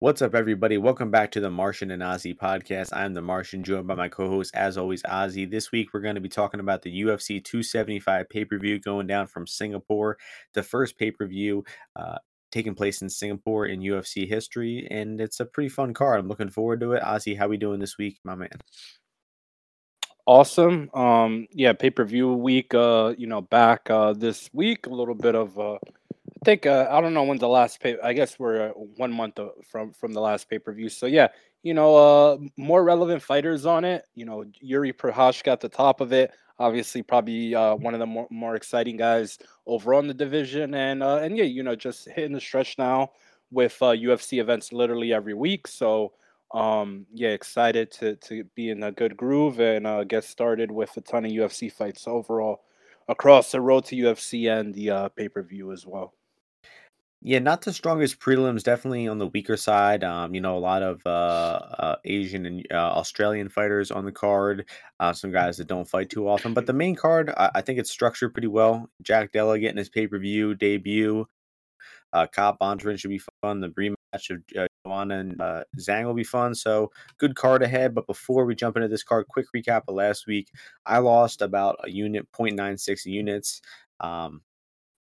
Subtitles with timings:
[0.00, 0.78] What's up, everybody?
[0.78, 2.90] Welcome back to the Martian and Ozzy podcast.
[2.92, 5.50] I'm the Martian, joined by my co host, as always, Ozzy.
[5.50, 9.08] This week, we're going to be talking about the UFC 275 pay per view going
[9.08, 10.16] down from Singapore,
[10.54, 11.64] the first pay per view
[11.96, 12.18] uh,
[12.52, 14.86] taking place in Singapore in UFC history.
[14.88, 16.20] And it's a pretty fun card.
[16.20, 17.02] I'm looking forward to it.
[17.02, 18.50] Ozzy, how we doing this week, my man?
[20.26, 20.90] Awesome.
[20.94, 22.72] Um, yeah, pay per view week.
[22.72, 25.78] Uh, you know, back uh this week, a little bit of uh
[26.48, 27.98] think uh, I don't know when the last pay.
[28.02, 29.38] I guess we're uh, one month
[29.70, 30.88] from from the last pay per view.
[30.88, 31.28] So yeah,
[31.62, 34.04] you know, uh, more relevant fighters on it.
[34.14, 36.32] You know, Yuri Prochazka at the top of it.
[36.58, 40.72] Obviously, probably uh, one of the more, more exciting guys overall in the division.
[40.72, 43.10] And uh, and yeah, you know, just hitting the stretch now
[43.50, 45.68] with uh, UFC events literally every week.
[45.68, 46.14] So
[46.54, 50.96] um, yeah, excited to to be in a good groove and uh, get started with
[50.96, 52.62] a ton of UFC fights overall
[53.06, 56.14] across the road to UFC and the uh, pay per view as well.
[57.20, 60.04] Yeah, not the strongest prelims, definitely on the weaker side.
[60.04, 61.08] Um, you know, a lot of uh,
[61.78, 64.68] uh Asian and uh, Australian fighters on the card.
[65.00, 67.80] Uh, some guys that don't fight too often, but the main card, I, I think
[67.80, 68.88] it's structured pretty well.
[69.02, 71.26] Jack Della getting his pay per view debut.
[72.12, 73.60] Uh, Cop Bontorin should be fun.
[73.60, 76.54] The rematch of uh, Joanna and uh, Zhang will be fun.
[76.54, 77.94] So good card ahead.
[77.94, 80.50] But before we jump into this card, quick recap of last week.
[80.86, 83.60] I lost about a unit, 0.96 units.
[84.00, 84.40] Um,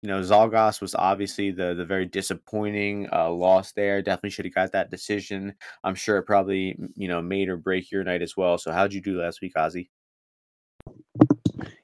[0.01, 4.01] you know, Zhalgas was obviously the the very disappointing uh, loss there.
[4.01, 5.55] Definitely should have got that decision.
[5.83, 8.57] I'm sure it probably you know made or break your night as well.
[8.57, 9.89] So how'd you do last week, Ozzy?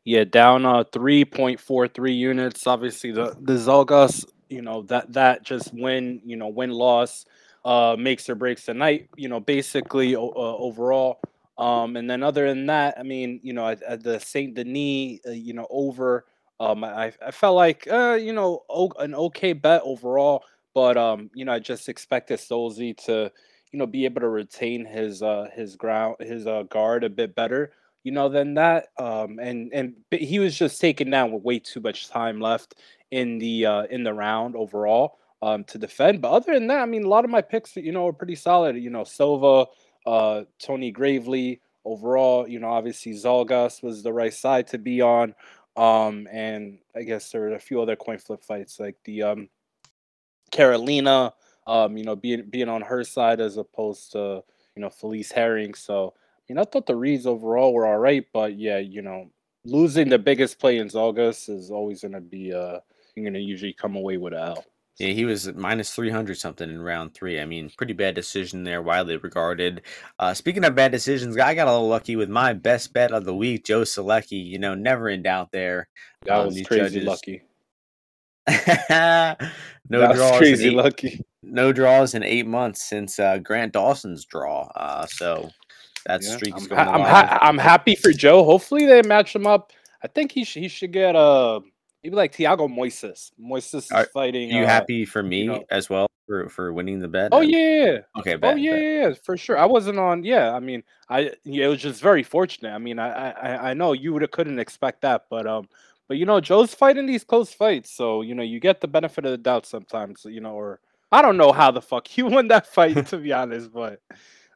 [0.06, 2.68] Yeah, down uh 3.43 units.
[2.68, 7.26] Obviously, the the Zhalgas, you know that that just win, you know, win loss,
[7.66, 9.10] uh, makes or breaks the night.
[9.16, 11.20] You know, basically uh, overall.
[11.58, 15.20] Um, and then other than that, I mean, you know, at, at the Saint Denis,
[15.28, 16.26] uh, you know, over
[16.64, 18.64] um, I, I felt like uh, you know
[19.00, 23.32] an okay bet overall, but um, you know I just expected Stolze to
[23.72, 27.36] you know be able to retain his uh his ground his uh guard a bit
[27.36, 28.88] better you know than that.
[29.00, 32.76] Um and and he was just taken down with way too much time left
[33.12, 36.22] in the uh in the round overall um to defend.
[36.22, 38.36] But other than that i mean a lot of my picks you know are pretty
[38.36, 38.78] solid.
[38.78, 39.66] You know silva
[40.06, 45.34] uh tony gravely overall you know obviously zhalgas was the right side to be on
[45.76, 49.50] um, and I guess there were a few other coin flip fights like the um,
[50.52, 51.34] Carolina,
[51.66, 54.44] um, you know, being being on her side as opposed to
[54.76, 55.76] you know Felice Herrig.
[55.76, 59.32] So I mean, I thought the reads overall were all right, but yeah, you know,
[59.66, 62.80] losing the biggest play in August is always going to be uh,
[63.16, 64.66] you're going to usually come away with a L.
[65.00, 67.40] Yeah, he was minus 300 something in round three.
[67.42, 69.82] I mean, pretty bad decision there, widely regarded.
[70.20, 73.26] Uh, speaking of bad decisions, I got a little lucky with my best bet of
[73.26, 74.46] the week, Joe Solecki.
[74.46, 75.88] You know, never in doubt there.
[76.26, 77.06] That um, was crazy judges.
[77.06, 77.42] lucky.
[78.50, 80.38] no that draws.
[80.38, 81.26] crazy eight, lucky.
[81.42, 84.68] No draws in eight months since uh, Grant Dawson's draw.
[84.76, 85.50] Uh, so
[86.06, 86.36] that yeah.
[86.36, 86.80] streak is going.
[86.80, 88.44] I'm, ha- I'm happy for Joe.
[88.44, 89.72] Hopefully they match him up.
[90.04, 91.62] I think he sh- he should get a.
[92.04, 93.32] Uh, Maybe like Thiago Moises.
[93.40, 94.50] Moises is fighting.
[94.50, 97.30] You uh, happy for me you know, as well for, for winning the bet?
[97.32, 98.00] Oh yeah.
[98.18, 98.36] Okay.
[98.36, 98.82] Bet, oh yeah, bet.
[98.82, 99.58] yeah, for sure.
[99.58, 100.24] I wasn't on.
[100.24, 102.74] Yeah, I mean, I yeah, it was just very fortunate.
[102.74, 105.70] I mean, I I, I know you would have couldn't expect that, but um,
[106.08, 109.26] but you know, Joe's fighting these close fights, so you know, you get the benefit
[109.26, 110.26] of the doubt sometimes.
[110.26, 110.80] You know, or
[111.12, 114.02] I don't know how the fuck he won that fight to be honest, but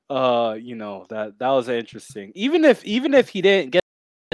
[0.09, 2.31] uh, you know that that was interesting.
[2.35, 3.83] Even if even if he didn't get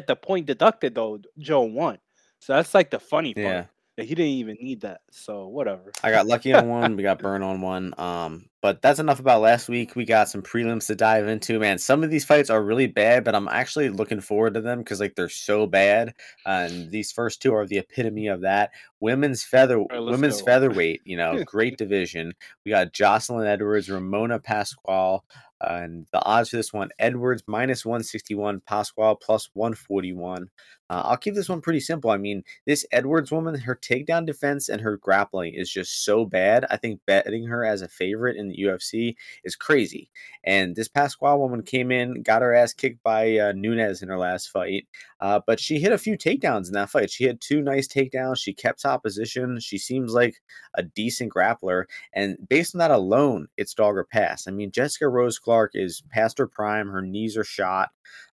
[0.07, 1.99] the point deducted though, Joe won.
[2.43, 3.45] So that's like the funny part.
[3.45, 3.65] Yeah.
[3.95, 5.01] That he didn't even need that.
[5.11, 5.93] So whatever.
[6.03, 6.97] I got lucky on one.
[6.97, 7.93] we got burned on one.
[7.97, 9.95] Um, but that's enough about last week.
[9.95, 11.59] We got some prelims to dive into.
[11.59, 14.79] Man, some of these fights are really bad, but I'm actually looking forward to them
[14.79, 16.15] because like they're so bad.
[16.45, 18.71] and these first two are the epitome of that.
[18.99, 20.47] Women's feather, right, women's go.
[20.47, 21.01] featherweight.
[21.05, 22.33] You know, great division.
[22.65, 25.23] We got Jocelyn Edwards, Ramona Pascual,
[25.69, 30.49] and the odds for this one Edwards minus 161, Pascual plus 141.
[30.89, 32.11] Uh, I'll keep this one pretty simple.
[32.11, 36.65] I mean, this Edwards woman, her takedown defense and her grappling is just so bad.
[36.69, 40.11] I think betting her as a favorite in the UFC is crazy.
[40.43, 44.17] And this Pascual woman came in, got her ass kicked by uh, Nunes in her
[44.19, 44.85] last fight,
[45.23, 47.09] uh, but she hit a few takedowns in that fight.
[47.09, 48.39] She had two nice takedowns.
[48.39, 49.57] She kept top position.
[49.61, 50.41] She seems like
[50.75, 51.85] a decent grappler.
[52.11, 54.49] And based on that alone, it's dog or pass.
[54.49, 56.89] I mean, Jessica Rose Clark is past her prime.
[56.89, 57.91] Her knees are shot.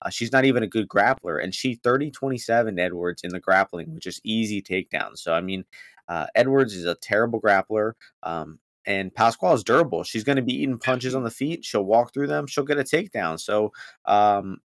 [0.03, 3.95] Uh, she's not even a good grappler, and she 30 27 Edwards in the grappling,
[3.95, 5.21] which is easy takedowns.
[5.21, 5.65] So, I mean,
[6.07, 7.93] uh, Edwards is a terrible grappler.
[8.23, 10.05] Um, and Pascual is durable.
[10.05, 11.65] She's going to be eating punches on the feet.
[11.65, 12.47] She'll walk through them.
[12.47, 13.41] She'll get a takedown.
[13.41, 13.73] So,
[14.05, 14.59] um,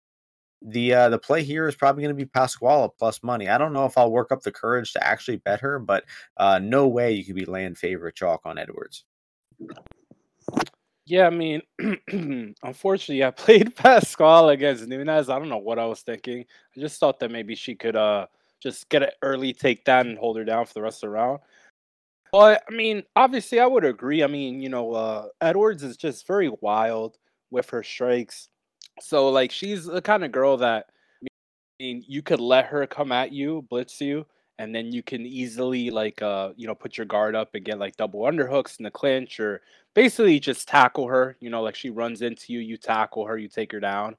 [0.67, 3.49] the uh, the play here is probably going to be Pascual plus money.
[3.49, 6.05] I don't know if I'll work up the courage to actually bet her, but
[6.37, 9.05] uh, no way you could be laying favorite chalk on Edwards.
[11.07, 11.63] Yeah, I mean,
[12.63, 15.31] unfortunately, I played Pascual against Nunes.
[15.31, 16.45] I don't know what I was thinking.
[16.77, 18.27] I just thought that maybe she could uh
[18.61, 21.11] just get an early take takedown and hold her down for the rest of the
[21.11, 21.39] round.
[22.33, 24.25] But I mean, obviously, I would agree.
[24.25, 27.19] I mean, you know, uh, Edwards is just very wild
[27.53, 28.49] with her strikes.
[29.01, 30.87] So, like, she's the kind of girl that
[31.81, 34.27] I mean, you could let her come at you, blitz you,
[34.59, 37.79] and then you can easily like uh you know put your guard up and get
[37.79, 39.61] like double underhooks in the clinch or
[39.95, 41.37] basically just tackle her.
[41.41, 44.17] You know, like she runs into you, you tackle her, you take her down.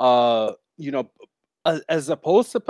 [0.00, 1.10] Uh, you know,
[1.88, 2.62] as, opposed to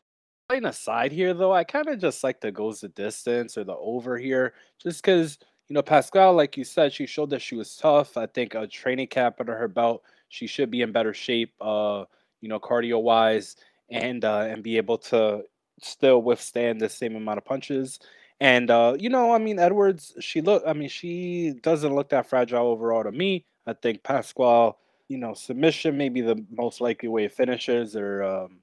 [0.49, 3.65] playing a side here, though, I kind of just like the goes the distance or
[3.65, 5.39] the over here, just because
[5.69, 8.17] you know Pascual, like you said, she showed that she was tough.
[8.17, 11.53] I think a training cap under her belt, she should be in better shape.
[11.61, 12.05] Uh,
[12.41, 13.57] you know, cardio wise,
[13.91, 15.43] and uh, and be able to
[15.81, 18.01] still withstand the same amount of punches.
[18.41, 22.27] And uh, you know, I mean, Edwards, she look, I mean, she doesn't look that
[22.27, 23.45] fragile overall to me.
[23.67, 28.25] I think Pascual, you know, submission may be the most likely way it finishes, or
[28.25, 28.59] um,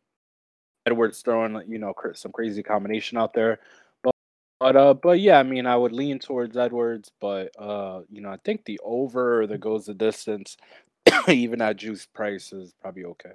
[0.86, 3.60] Edwards throwing, you know, some crazy combination out there.
[4.04, 4.16] But,
[4.60, 8.30] but, uh, but yeah, I mean, I would lean towards Edwards, but uh, you know,
[8.32, 10.58] I think the over that goes the distance,
[11.28, 13.34] even at juice price, is probably okay.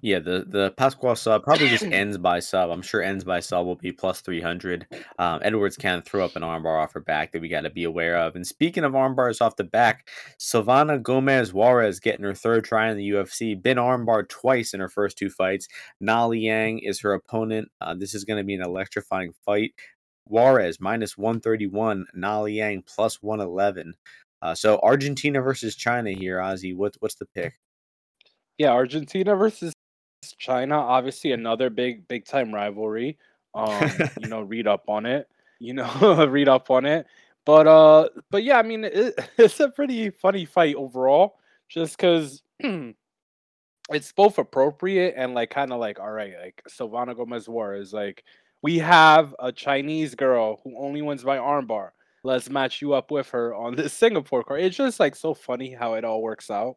[0.00, 2.70] Yeah, the the Pascual sub probably just ends by sub.
[2.70, 4.86] I'm sure ends by sub will be plus 300.
[5.18, 7.82] Um, Edwards can throw up an armbar off her back that we got to be
[7.82, 8.36] aware of.
[8.36, 10.08] And speaking of armbars off the back,
[10.38, 14.88] Silvana Gomez Juarez getting her third try in the UFC, been armbarred twice in her
[14.88, 15.66] first two fights.
[16.00, 17.68] Na Liang is her opponent.
[17.80, 19.72] Uh, this is going to be an electrifying fight.
[20.26, 23.94] Juarez minus 131, Na Liang plus 111.
[24.40, 26.74] Uh, so Argentina versus China here, Ozzy.
[26.76, 27.54] What, what's the pick?
[28.56, 29.72] Yeah, Argentina versus
[30.38, 33.18] China, obviously another big big time rivalry.
[33.54, 33.90] Um,
[34.20, 35.28] you know, read up on it.
[35.60, 37.06] You know, read up on it.
[37.44, 41.38] But uh, but yeah, I mean, it, it's a pretty funny fight overall,
[41.68, 47.48] just because it's both appropriate and like kind of like all right, like Silvana Gomez
[47.48, 48.24] Juarez like
[48.60, 51.90] we have a Chinese girl who only wins by armbar.
[52.24, 54.62] Let's match you up with her on this Singapore card.
[54.62, 56.76] It's just like so funny how it all works out.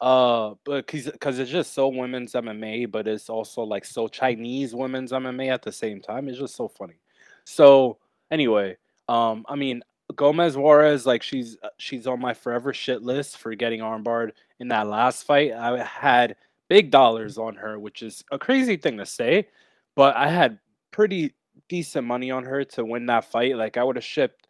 [0.00, 4.74] Uh, but cause, cause it's just so women's MMA, but it's also like so Chinese
[4.74, 6.28] women's MMA at the same time.
[6.28, 6.96] It's just so funny.
[7.44, 7.98] So
[8.30, 8.76] anyway,
[9.08, 9.82] um, I mean
[10.16, 14.68] Gomez Juarez, like she's uh, she's on my forever shit list for getting armbarred in
[14.68, 15.52] that last fight.
[15.52, 16.36] I had
[16.68, 19.48] big dollars on her, which is a crazy thing to say,
[19.94, 20.58] but I had
[20.90, 21.34] pretty
[21.68, 23.56] decent money on her to win that fight.
[23.56, 24.48] Like I would have shipped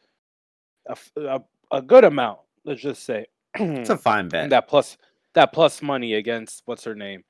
[0.86, 2.40] a, a, a good amount.
[2.64, 4.50] Let's just say it's a fine bet.
[4.50, 4.96] That plus
[5.34, 7.24] that plus money against what's her name.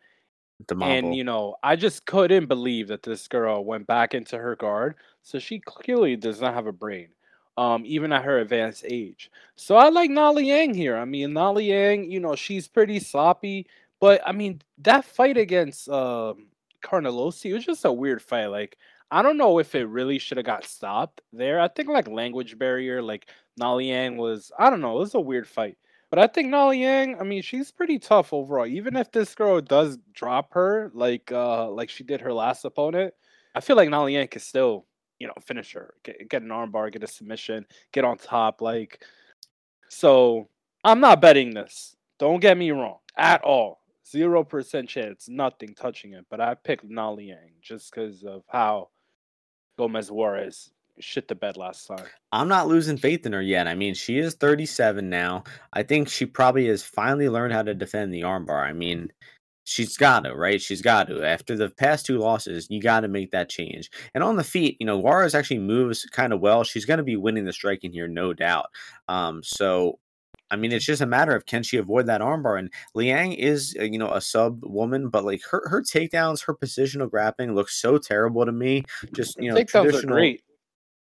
[0.81, 4.95] And you know, I just couldn't believe that this girl went back into her guard.
[5.23, 7.09] So she clearly does not have a brain,
[7.57, 9.31] um, even at her advanced age.
[9.57, 10.97] So I like Na Liang here.
[10.97, 13.67] I mean, Na Liang, you know, she's pretty sloppy,
[14.01, 16.47] but I mean, that fight against um,
[16.83, 18.47] Carnelossi was just a weird fight.
[18.47, 18.77] Like,
[19.13, 21.61] I don't know if it really should have got stopped there.
[21.61, 23.29] I think like language barrier, like
[23.59, 25.77] Na Liang was, I don't know, it was a weird fight.
[26.09, 28.67] But I think Na Liang, I mean, she's pretty tough overall.
[28.67, 33.13] Even if this girl does drop her, like uh, like she did her last opponent,
[33.55, 34.87] I feel like Na Liang can still,
[35.19, 38.63] you know, finish her, get, get an armbar, get a submission, get on top.
[38.63, 39.05] Like,
[39.91, 40.49] so
[40.85, 41.97] I'm not betting this.
[42.19, 43.83] Don't get me wrong at all.
[44.07, 46.25] Zero percent chance, nothing touching it.
[46.31, 48.89] But I picked Na Liang just because of how
[49.83, 50.71] Gomez Juarez
[51.01, 52.07] shit the bed last time.
[52.31, 53.67] I'm not losing faith in her yet.
[53.67, 55.43] I mean, she is 37 now.
[55.73, 58.65] I think she probably has finally learned how to defend the armbar.
[58.65, 59.09] I mean,
[59.65, 60.63] she's got to, right?
[60.63, 61.25] She's got to.
[61.25, 63.91] After the past two losses, you got to make that change.
[64.15, 66.63] And on the feet, you know, Juarez actually moves kind of well.
[66.63, 68.67] She's going to be winning the striking here, no doubt.
[69.09, 69.99] Um, so
[70.53, 72.59] I mean, it's just a matter of can she avoid that armbar.
[72.59, 76.55] And Liang is, uh, you know, a sub woman, but like her her takedowns, her
[76.55, 78.85] positional grappling looks so terrible to me.
[79.15, 80.13] Just you know, takedowns traditional.
[80.13, 80.43] Are great.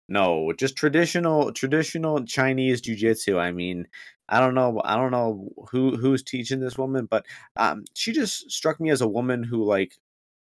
[0.07, 3.37] No, just traditional traditional Chinese jujitsu.
[3.37, 3.87] I mean,
[4.29, 4.81] I don't know.
[4.85, 7.25] I don't know who who's teaching this woman, but
[7.57, 9.97] um, she just struck me as a woman who like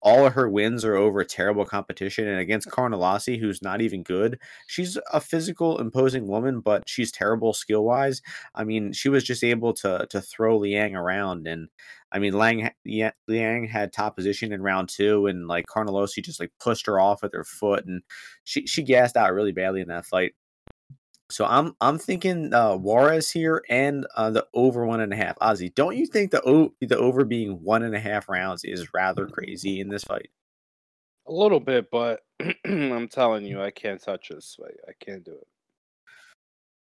[0.01, 2.73] all of her wins are over terrible competition and against mm.
[2.73, 4.39] Carnelossi, who's not even good.
[4.67, 8.21] She's a physical, imposing woman, but she's terrible skill wise.
[8.55, 11.69] I mean, she was just able to to throw Liang around, and
[12.11, 12.69] I mean, Lang
[13.27, 17.21] Liang had top position in round two, and like Carnelossi just like pushed her off
[17.21, 18.01] with her foot, and
[18.43, 20.33] she she gassed out really badly in that fight.
[21.29, 25.37] So I'm I'm thinking uh, Juarez here and uh, the over one and a half.
[25.39, 28.93] Ozzy, don't you think the o- the over being one and a half rounds is
[28.93, 30.29] rather crazy in this fight?
[31.27, 32.21] A little bit, but
[32.65, 34.77] I'm telling you, I can't touch this fight.
[34.87, 35.47] I can't do it.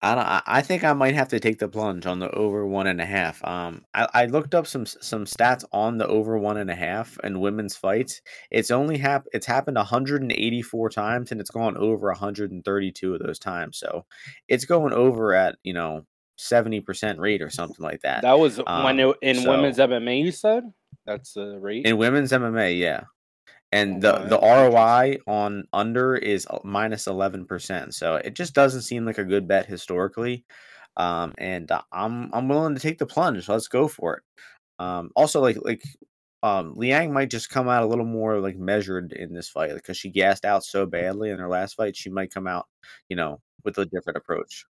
[0.01, 0.25] I don't.
[0.25, 3.01] I I think I might have to take the plunge on the over one and
[3.01, 3.43] a half.
[3.43, 7.17] Um, I, I looked up some some stats on the over one and a half
[7.23, 8.21] in women's fights.
[8.51, 13.79] It's only hap- It's happened 184 times, and it's gone over 132 of those times.
[13.79, 14.05] So,
[14.47, 16.05] it's going over at you know
[16.37, 18.21] 70 percent rate or something like that.
[18.21, 20.21] That was when Um, it, in so women's MMA.
[20.23, 20.63] You said
[21.07, 21.85] that's the rate.
[21.87, 23.01] in women's MMA, yeah.
[23.71, 24.39] And the the.
[24.39, 27.93] ROI on under is minus 11%.
[27.93, 30.45] So it just doesn't seem like a good bet historically.
[30.95, 33.47] Um, and uh, I'm I'm willing to take the plunge.
[33.49, 34.23] Let's go for it.
[34.79, 35.83] Um, also like like
[36.43, 39.97] um Liang might just come out a little more like measured in this fight because
[39.97, 41.95] she gassed out so badly in her last fight.
[41.95, 42.67] She might come out,
[43.09, 44.65] you know, with a different approach.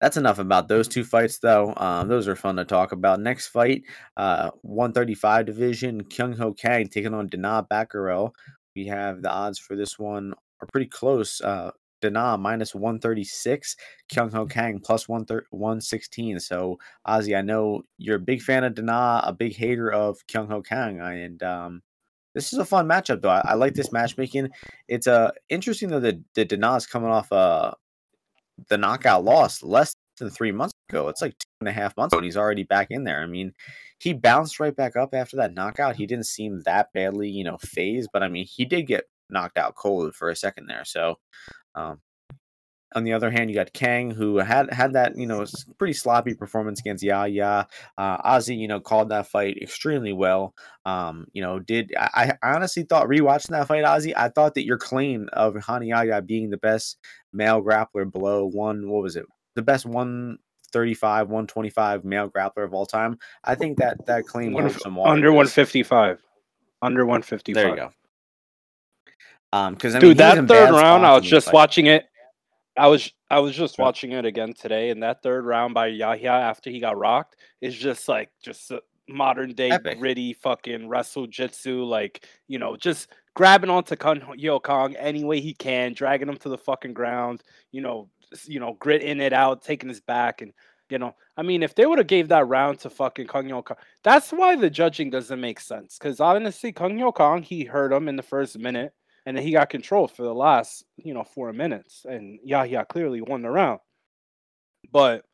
[0.00, 1.74] That's enough about those two fights, though.
[1.76, 3.20] Um, those are fun to talk about.
[3.20, 3.82] Next fight,
[4.16, 8.32] uh, 135 division, Kyung Ho Kang taking on Danaa Batgerel.
[8.76, 11.40] We have the odds for this one are pretty close.
[11.40, 11.70] Uh,
[12.02, 13.76] Danaa minus 136,
[14.12, 16.40] Kyung Ho Kang plus 116.
[16.40, 20.48] So, Ozzy, I know you're a big fan of Danaa, a big hater of Kyung
[20.48, 21.82] Ho Kang, and um,
[22.34, 23.30] this is a fun matchup, though.
[23.30, 24.50] I, I like this matchmaking.
[24.88, 27.72] It's uh, interesting, though, that, that Danaa is coming off uh,
[28.68, 31.08] the knockout loss less than three months ago.
[31.08, 33.22] It's like two and a half months ago, and he's already back in there.
[33.22, 33.52] I mean,
[33.98, 35.96] he bounced right back up after that knockout.
[35.96, 39.58] He didn't seem that badly, you know, phased, but I mean, he did get knocked
[39.58, 40.84] out cold for a second there.
[40.84, 41.16] So,
[41.74, 42.00] um,
[42.94, 45.44] on the other hand, you got Kang, who had had that you know
[45.78, 47.66] pretty sloppy performance against Yaya.
[47.98, 50.54] Uh, Ozzy, you know, called that fight extremely well.
[50.86, 54.64] Um, you know, did I, I honestly thought rewatching that fight, Ozzy, I thought that
[54.64, 56.98] your claim of Rani Yahya being the best
[57.32, 60.38] male grappler below one, what was it, the best one.
[60.72, 65.30] 35 125 male grappler of all time i think that that claim One, some water
[65.30, 66.20] 155.
[66.82, 67.54] Under 155.
[67.54, 67.92] there you go
[69.54, 71.54] um because I mean, Dude, that third round, I was just fights.
[71.54, 72.06] watching it.
[72.76, 76.30] I was I was just watching it again today, and that third round by Yahya
[76.30, 78.72] after he got rocked is just like just
[79.08, 79.98] modern day Epic.
[79.98, 85.40] gritty fucking wrestle jitsu, like you know, just grabbing onto Kyung Ho Kang any way
[85.40, 88.08] he can, dragging him to the fucking ground, you know,
[88.44, 90.52] you know, gritting it out, taking his back, and
[90.90, 93.62] you know, I mean, if they would have gave that round to fucking Kyung Ho
[93.62, 95.96] Kang, that's why the judging doesn't make sense.
[95.96, 98.92] Because honestly, Kyung Ho Kang, he hurt him in the first minute
[99.26, 103.20] and then he got control for the last, you know, four minutes, and Yahya clearly
[103.20, 103.80] won the round.
[104.92, 105.24] But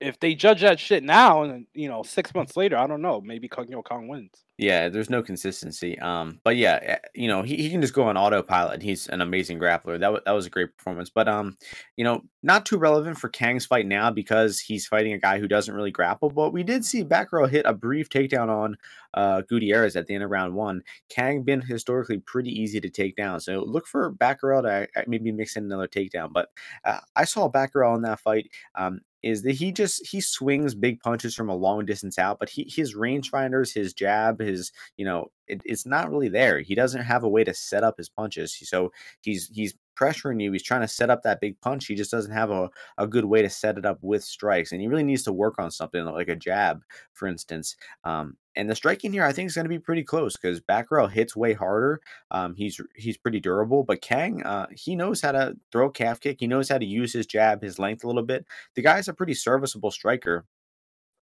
[0.00, 3.20] if they judge that shit now, and you know, six months later, I don't know,
[3.20, 4.44] maybe Kyung Ho Kang wins.
[4.56, 5.98] Yeah, there's no consistency.
[5.98, 8.82] Um, but yeah, eh, you know, he, he can just go on autopilot.
[8.82, 9.98] He's an amazing grappler.
[9.98, 11.10] That was that was a great performance.
[11.10, 11.56] But um,
[11.96, 15.48] you know, not too relevant for Kang's fight now because he's fighting a guy who
[15.48, 16.30] doesn't really grapple.
[16.30, 18.76] But we did see Batgerel hit a brief takedown on
[19.14, 20.82] uh Gutierrez at the end of round one.
[21.08, 25.32] Kang been historically pretty easy to take down, so look for Batgerel to uh, maybe
[25.32, 26.32] mix in another takedown.
[26.32, 26.50] But
[26.84, 28.50] uh, I saw Batgerel in that fight.
[28.76, 32.50] Um, is that he just he swings big punches from a long distance out, but
[32.50, 36.60] he his rangefinders, his jab, his you know, it, it's not really there.
[36.60, 38.56] He doesn't have a way to set up his punches.
[38.68, 40.52] So he's he's pressuring you.
[40.52, 41.86] He's trying to set up that big punch.
[41.86, 44.72] He just doesn't have a, a good way to set it up with strikes.
[44.72, 46.82] And he really needs to work on something like a jab,
[47.12, 47.76] for instance.
[48.04, 51.10] Um, and the striking here, I think, is going to be pretty close because Batgerel
[51.10, 52.00] hits way harder.
[52.30, 56.38] Um, he's he's pretty durable, but Kang, uh, he knows how to throw calf kick.
[56.40, 58.46] He knows how to use his jab, his length a little bit.
[58.76, 60.44] The guy's a pretty serviceable striker.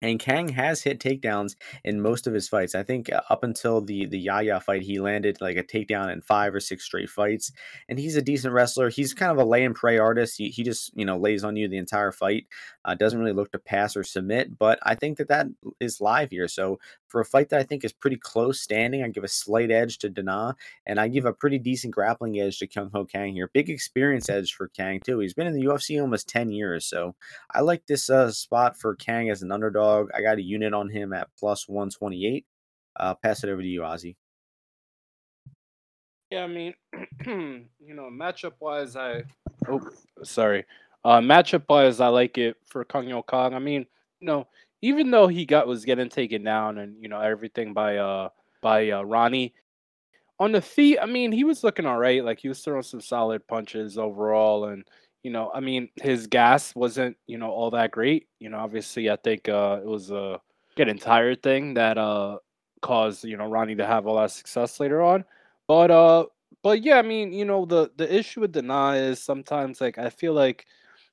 [0.06, 2.76] And Kang has hit takedowns in most of his fights.
[2.76, 6.22] I think uh, up until the the Yahya fight, he landed like a takedown in
[6.22, 7.52] five or six straight fights.
[7.90, 8.90] And he's a decent wrestler.
[8.90, 10.38] He's kind of a lay and pray artist.
[10.38, 12.46] He, he just you know lays on you the entire fight.
[12.86, 14.60] Uh, doesn't really look to pass or submit.
[14.60, 15.48] But I think that that
[15.80, 16.48] is live here.
[16.48, 19.72] So for a fight that I think is pretty close standing, I give a slight
[19.72, 23.34] edge to Danaa, and I give a pretty decent grappling edge to Kyung Ho Kang
[23.34, 23.50] here.
[23.54, 25.20] Big experience edge for Kang too.
[25.20, 27.16] He's been in the UFC almost ten years, so
[27.54, 30.10] I like this uh, spot for Kang as an underdog.
[30.16, 32.46] I got a unit on him at plus 128.
[32.98, 34.16] Uh, pass it over to you, Ozzy.
[36.32, 36.74] Yeah, I mean,
[37.26, 39.24] you know, matchup wise, I
[39.70, 39.82] oh
[40.24, 40.66] sorry,
[41.04, 43.54] uh, matchup wise, I like it for Kyung Ho Kang.
[43.54, 43.86] I mean,
[44.20, 44.48] you know,
[44.86, 48.30] even though he got was getting taken down and you know everything by uh
[48.62, 49.54] by uh, Ronnie
[50.40, 52.24] on the feet, I mean, he was looking all right.
[52.24, 54.84] Like he was throwing some solid punches overall, and
[55.24, 58.28] you know, I mean, his gas wasn't you know all that great.
[58.40, 60.40] You know, obviously, I think uh, it was a
[60.76, 62.38] getting tired thing that uh
[62.82, 65.26] caused you know Ronnie to have all that success later on.
[65.68, 66.26] But uh,
[66.62, 70.10] but yeah, I mean, you know, the the issue with Danaa is sometimes like I
[70.10, 70.68] feel like,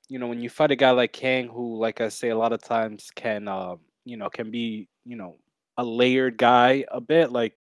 [0.09, 2.53] you know, when you fight a guy like Kang, who, like I say, a lot
[2.53, 5.37] of times can, uh, you know, can be, you know,
[5.77, 7.31] a layered guy a bit.
[7.31, 7.57] Like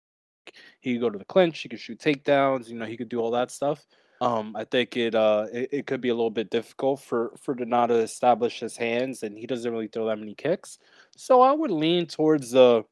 [0.80, 3.20] he could go to the clinch, he could shoot takedowns, you know, he could do
[3.20, 3.86] all that stuff.
[4.20, 7.54] Um, I think it uh it, it could be a little bit difficult for for
[7.54, 10.80] Donato to establish his hands, and he doesn't really throw that many kicks.
[11.16, 12.84] So I would lean towards the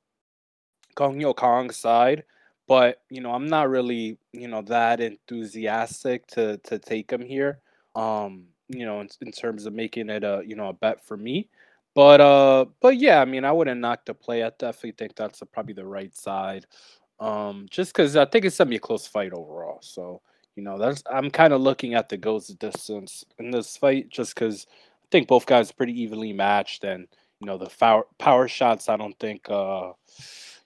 [0.95, 2.23] Kyung Ho Kang side,
[2.67, 7.59] but you know I'm not really you know that enthusiastic to to take him here.
[7.95, 11.17] Um, you know in, in terms of making it a you know a bet for
[11.17, 11.49] me.
[11.93, 14.43] But uh, but yeah, I mean I wouldn't knock the play.
[14.43, 16.65] I definitely think that's a, probably the right side.
[17.19, 19.79] Um, just because I think it's gonna be a close fight overall.
[19.81, 20.21] So
[20.55, 24.35] you know that's I'm kind of looking at the goes distance in this fight, just
[24.35, 27.07] because I think both guys are pretty evenly matched, and
[27.39, 28.89] you know the power power shots.
[28.89, 29.93] I don't think uh,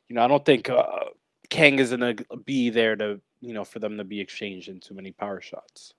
[0.07, 1.05] you know I don't think uh,
[1.49, 2.15] Kang is gonna
[2.45, 5.93] be there to you know for them to be exchanged in too many power shots.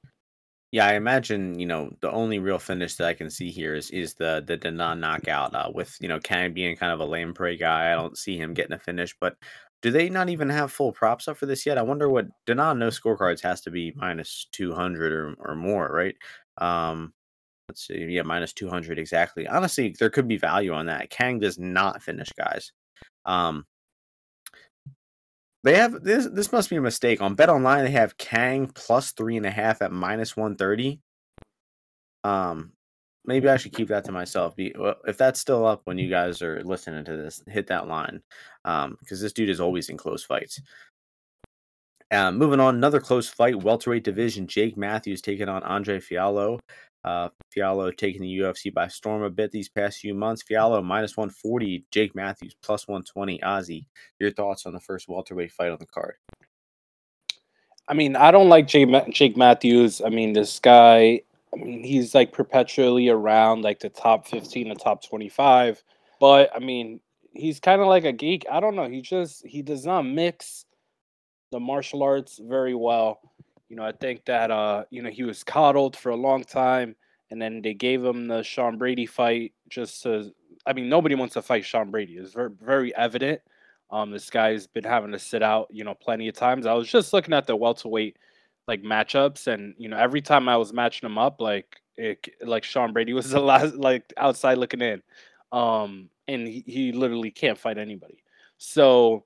[0.72, 3.90] Yeah, I imagine, you know, the only real finish that I can see here is
[3.90, 7.34] is the the Denan knockout uh, with, you know, Kang being kind of a lame
[7.34, 7.90] prey guy.
[7.92, 9.36] I don't see him getting a finish, but
[9.82, 11.76] do they not even have full props up for this yet?
[11.78, 16.14] I wonder what Denan no scorecards has to be minus 200 or, or more, right?
[16.58, 17.12] Um,
[17.68, 18.04] let's see.
[18.06, 19.46] Yeah, minus 200 exactly.
[19.48, 21.10] Honestly, there could be value on that.
[21.10, 22.72] Kang does not finish guys.
[23.26, 23.66] Um,
[25.62, 26.26] they have this.
[26.32, 27.84] This must be a mistake on Bet Online.
[27.84, 31.00] They have Kang plus three and a half at minus one thirty.
[32.24, 32.72] Um,
[33.24, 34.54] maybe I should keep that to myself.
[34.56, 38.22] If that's still up when you guys are listening to this, hit that line.
[38.64, 40.60] Um, because this dude is always in close fights.
[42.10, 44.48] Uh, moving on, another close fight, welterweight division.
[44.48, 46.58] Jake Matthews taking on Andre Fialho.
[47.02, 47.30] Uh,
[47.96, 50.42] taking the UFC by storm a bit these past few months.
[50.42, 53.38] Fialho minus 140, Jake Matthews plus 120.
[53.38, 53.86] Ozzy,
[54.18, 56.16] your thoughts on the first welterweight fight on the card?
[57.88, 60.00] I mean, I don't like Jake, Jake Matthews.
[60.00, 64.74] I mean, this guy, I mean, he's like perpetually around like the top 15 the
[64.74, 65.82] top 25.
[66.20, 67.00] But I mean,
[67.32, 68.44] he's kind of like a geek.
[68.50, 68.88] I don't know.
[68.88, 70.66] He just, he does not mix
[71.50, 73.20] the martial arts very well.
[73.70, 76.96] You know, I think that uh, you know, he was coddled for a long time,
[77.30, 80.32] and then they gave him the Sean Brady fight just to.
[80.66, 82.14] I mean, nobody wants to fight Sean Brady.
[82.14, 83.40] It's very very evident.
[83.92, 86.66] Um, this guy's been having to sit out, you know, plenty of times.
[86.66, 88.16] I was just looking at the welterweight
[88.66, 92.64] like matchups, and you know, every time I was matching them up, like it, like
[92.64, 95.00] Sean Brady was the last, like outside looking in,
[95.52, 98.24] um, and he, he literally can't fight anybody.
[98.58, 99.24] So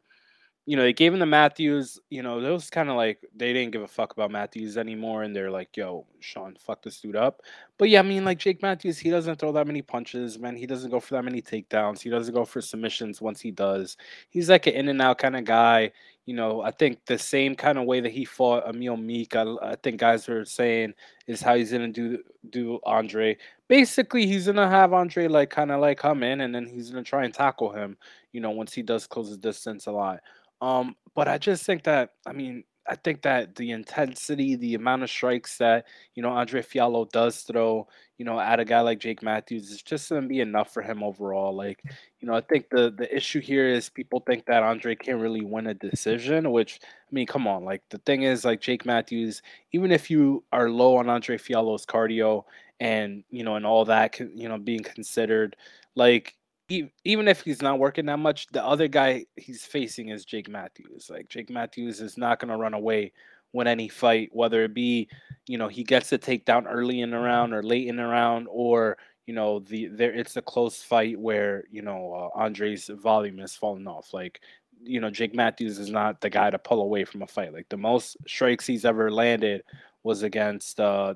[0.66, 2.00] you know, they gave him the Matthews.
[2.08, 5.36] You know, those kind of like they didn't give a fuck about Matthews anymore, and
[5.36, 7.42] they're like, "Yo, Sean, fuck this dude up."
[7.76, 10.56] But yeah, I mean, like Jake Matthews, he doesn't throw that many punches, man.
[10.56, 12.00] He doesn't go for that many takedowns.
[12.00, 13.20] He doesn't go for submissions.
[13.20, 13.98] Once he does,
[14.30, 15.92] he's like an in and out kind of guy.
[16.24, 19.44] You know, I think the same kind of way that he fought Emil Meek, I,
[19.60, 20.94] I think guys are saying
[21.26, 23.36] is how he's gonna do do Andre.
[23.68, 27.02] Basically, he's gonna have Andre like kind of like come in, and then he's gonna
[27.02, 27.98] try and tackle him.
[28.32, 30.20] You know, once he does close the distance a lot.
[30.64, 35.02] Um, but I just think that I mean, I think that the intensity, the amount
[35.02, 37.86] of strikes that, you know, Andre Fialho does throw,
[38.18, 41.02] you know, at a guy like Jake Matthews is just gonna be enough for him
[41.02, 41.54] overall.
[41.54, 41.82] Like,
[42.20, 45.42] you know, I think the the issue here is people think that Andre can't really
[45.42, 49.42] win a decision, which I mean, come on, like the thing is like Jake Matthews,
[49.72, 52.44] even if you are low on Andre Fialho's cardio
[52.80, 55.56] and you know and all that, you know, being considered,
[55.94, 56.34] like
[56.68, 61.10] even if he's not working that much, the other guy he's facing is Jake Matthews.
[61.10, 63.12] Like Jake Matthews is not going to run away
[63.52, 65.08] with any fight, whether it be,
[65.46, 68.46] you know, he gets a takedown early in the round or late in the round,
[68.50, 68.96] or
[69.26, 73.54] you know, the there it's a close fight where you know uh, Andre's volume is
[73.54, 74.12] falling off.
[74.12, 74.40] Like,
[74.82, 77.52] you know, Jake Matthews is not the guy to pull away from a fight.
[77.52, 79.62] Like the most strikes he's ever landed
[80.02, 81.14] was against uh,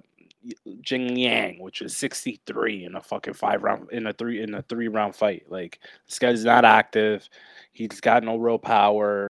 [0.80, 4.62] Jing Yang, which is 63 in a fucking five round in a three in a
[4.62, 5.44] three round fight.
[5.48, 7.28] Like this guy's not active.
[7.72, 9.28] He's got no real power.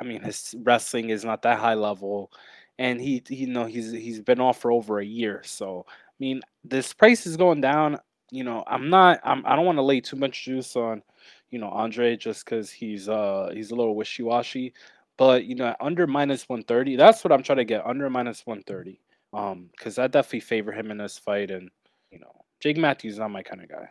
[0.00, 2.30] I mean, his wrestling is not that high level,
[2.78, 5.42] and he, he you know he's he's been off for over a year.
[5.44, 7.98] So I mean, this price is going down.
[8.30, 9.20] You know, I'm not.
[9.24, 9.44] I'm.
[9.46, 11.02] I don't want to lay too much juice on,
[11.50, 14.74] you know, Andre just because he's uh he's a little wishy washy.
[15.16, 17.86] But you know, under minus 130, that's what I'm trying to get.
[17.86, 19.00] Under minus 130.
[19.32, 21.70] Um, because I definitely favor him in this fight, and
[22.10, 23.88] you know, Jake Matthews is not my kind of guy.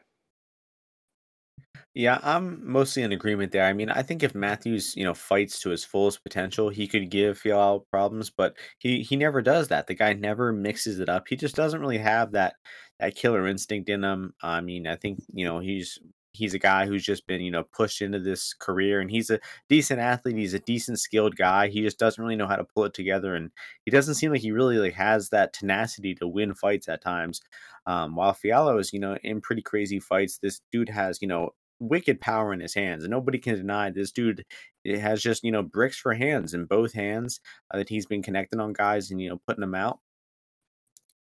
[1.93, 3.65] Yeah, I'm mostly in agreement there.
[3.65, 7.09] I mean, I think if Matthews, you know, fights to his fullest potential, he could
[7.09, 9.87] give Fialho problems, but he he never does that.
[9.87, 11.27] The guy never mixes it up.
[11.27, 12.55] He just doesn't really have that
[12.99, 14.33] that killer instinct in him.
[14.43, 15.97] I mean, I think you know he's
[16.37, 19.39] he's a guy who's just been you know pushed into this career and he's a
[19.69, 22.85] decent athlete he's a decent skilled guy he just doesn't really know how to pull
[22.85, 23.51] it together and
[23.85, 27.41] he doesn't seem like he really like has that tenacity to win fights at times
[27.85, 31.51] um, while Fialho is you know in pretty crazy fights this dude has you know
[31.79, 34.45] wicked power in his hands, and nobody can deny this dude.
[34.83, 37.39] It has just you know bricks for hands in both hands
[37.71, 39.99] uh, that he's been connecting on guys and you know putting them out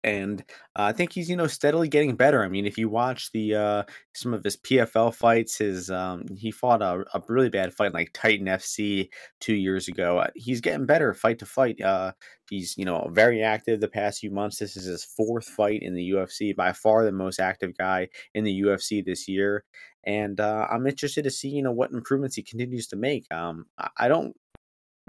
[0.04, 0.42] and
[0.78, 2.44] uh, I think he's you know steadily getting better.
[2.44, 3.84] I mean, if you watch the uh,
[4.14, 8.12] some of his PFL fights, his um, he fought a, a really bad fight like
[8.14, 9.10] Titan FC
[9.40, 10.20] two years ago.
[10.20, 11.82] Uh, he's getting better fight to fight.
[11.82, 12.14] Uh,
[12.50, 14.60] he's you know very active the past few months.
[14.60, 18.44] This is his fourth fight in the UFC, by far the most active guy in
[18.44, 19.66] the UFC this year.
[20.06, 23.26] And uh, I'm interested to see you know what improvements he continues to make.
[23.34, 23.66] Um,
[23.98, 24.36] I don't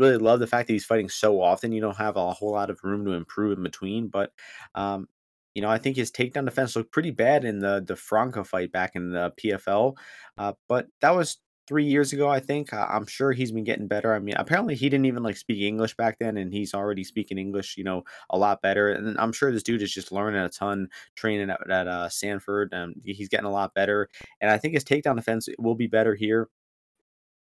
[0.00, 1.72] really love the fact that he's fighting so often.
[1.72, 4.32] You don't have a whole lot of room to improve in between, but
[4.74, 5.08] um,
[5.54, 8.72] you know, I think his takedown defense looked pretty bad in the the Franco fight
[8.72, 9.96] back in the PFL,
[10.38, 11.38] uh, but that was
[11.70, 12.28] three years ago.
[12.28, 14.12] I think I'm sure he's been getting better.
[14.12, 17.38] I mean, apparently he didn't even like speak English back then, and he's already speaking
[17.38, 18.90] English, you know, a lot better.
[18.90, 22.72] And I'm sure this dude is just learning a ton, training at, at uh, Sanford,
[22.72, 24.08] and he's getting a lot better.
[24.40, 26.48] And I think his takedown defense will be better here.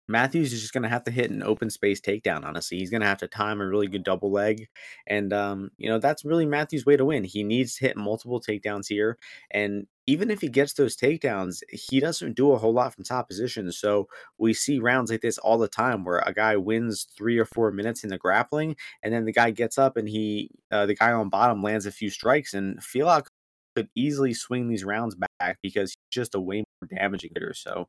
[0.08, 2.46] Matthews is just going to have to hit an open space takedown.
[2.46, 4.68] Honestly, he's going to have to time a really good double leg,
[5.06, 7.24] and um, you know that's really Matthews' way to win.
[7.24, 9.18] He needs to hit multiple takedowns here,
[9.52, 13.28] and even if he gets those takedowns, he doesn't do a whole lot from top
[13.28, 13.70] position.
[13.74, 17.46] So we see rounds like this all the time where a guy wins three or
[17.46, 20.96] four minutes in the grappling, and then the guy gets up and he, uh, the
[20.96, 23.26] guy on bottom lands a few strikes, and Fialho
[23.76, 27.54] could easily swing these rounds back because he's just a way more damaging hitter.
[27.54, 27.88] So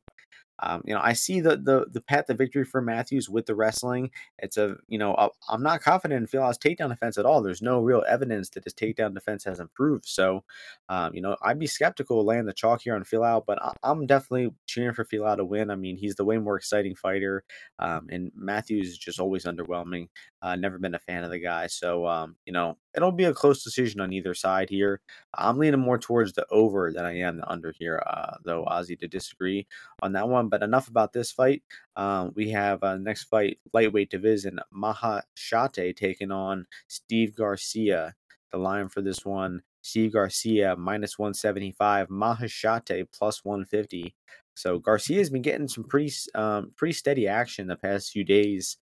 [0.61, 3.55] um, you know, I see the the the path to victory for Matthews with the
[3.55, 4.11] wrestling.
[4.39, 7.41] It's a you know i am not confident in Fialho's takedown defense at all.
[7.41, 10.05] There's no real evidence that his takedown defense has improved.
[10.05, 10.43] So,
[10.89, 14.05] um, you know, I'd be skeptical laying the chalk here on Fialho, but I, am
[14.05, 15.69] definitely cheering for Fialho to win.
[15.69, 17.43] I mean, he's the way more exciting fighter,
[17.79, 20.09] um, and Matthews is just always underwhelming.
[20.41, 21.67] Uh, never been a fan of the guy.
[21.67, 25.01] So, um, you know, it'll be a close decision on either side here.
[25.33, 28.97] I'm leaning more towards the over than I am the under here, uh, though Ozzy
[28.99, 29.67] to disagree
[30.01, 30.48] on that one.
[30.49, 31.63] But enough about this fight.
[31.95, 38.15] Um, we have uh, next fight, lightweight division, Maha Maheshate taking on Steve Garcia.
[38.51, 44.15] The line for this one, Steve Garcia minus 175, Maheshate plus 150.
[44.55, 48.77] So Garcia has been getting some pretty um, pretty steady action the past few days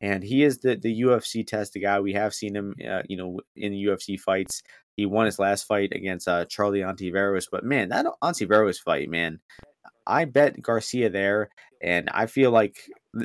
[0.00, 2.00] and he is the the UFC tested guy.
[2.00, 4.62] We have seen him, uh, you know, in the UFC fights.
[4.96, 9.40] He won his last fight against uh, Charlie Ontiveros, but man, that Ontiveros fight, man,
[10.06, 11.50] I bet Garcia there,
[11.82, 12.76] and I feel like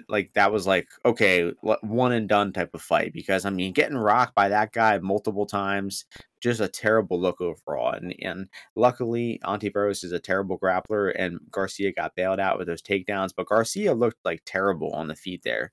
[0.07, 3.97] like that was like okay, one and done type of fight because I mean, getting
[3.97, 6.05] rocked by that guy multiple times,
[6.41, 7.93] just a terrible look overall.
[7.93, 12.81] And and luckily, Ontiveros is a terrible grappler, and Garcia got bailed out with those
[12.81, 15.71] takedowns, but Garcia looked like terrible on the feet there.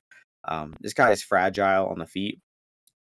[0.48, 2.40] Um, this guy is fragile on the feet.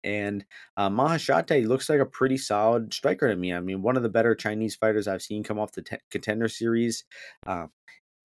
[0.03, 0.45] And
[0.77, 3.53] uh, Maheshate looks like a pretty solid striker to me.
[3.53, 6.47] I mean, one of the better Chinese fighters I've seen come off the t- contender
[6.47, 7.05] series.
[7.45, 7.67] Uh,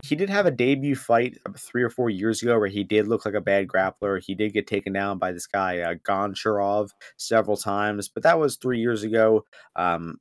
[0.04, 3.24] he did have a debut fight three or four years ago where he did look
[3.24, 4.22] like a bad grappler.
[4.22, 8.56] He did get taken down by this guy, uh, Goncharov, several times, but that was
[8.56, 9.44] three years ago.
[9.74, 10.18] Um,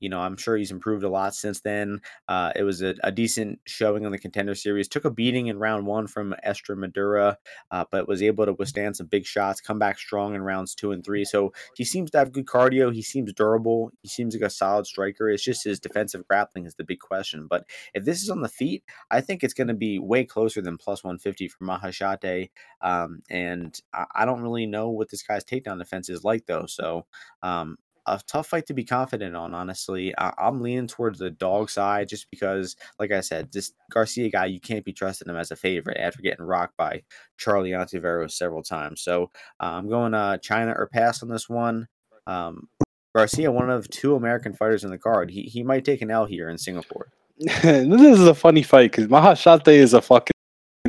[0.00, 2.00] you know, I'm sure he's improved a lot since then.
[2.28, 4.88] Uh, it was a, a, decent showing on the contender series.
[4.88, 7.36] Took a beating in round one from Extremadura,
[7.70, 10.92] uh, but was able to withstand some big shots, come back strong in rounds two
[10.92, 11.24] and three.
[11.24, 12.92] So he seems to have good cardio.
[12.92, 13.92] He seems durable.
[14.02, 15.28] He seems like a solid striker.
[15.28, 17.46] It's just his defensive grappling is the big question.
[17.48, 20.62] But if this is on the feet, I think it's going to be way closer
[20.62, 22.50] than plus 150 for Maheshate.
[22.80, 26.66] Um, and I, I, don't really know what this guy's takedown defense is like, though.
[26.66, 27.06] So
[27.42, 30.14] um, a tough fight to be confident on, honestly.
[30.18, 34.46] I- am leaning towards the dog side just because, like I said, this Garcia guy,
[34.46, 37.02] you can't be trusting him as a favorite after getting rocked by
[37.38, 39.02] Charlie Ontiveros several times.
[39.02, 41.88] So uh, I'm going uh, China or pass on this one.
[42.26, 42.68] Um,
[43.14, 46.24] Garcia, one of two American fighters in the card, he, he might take an L
[46.24, 47.08] here in Singapore.
[47.38, 50.32] this is a funny fight because Maheshate is a fucking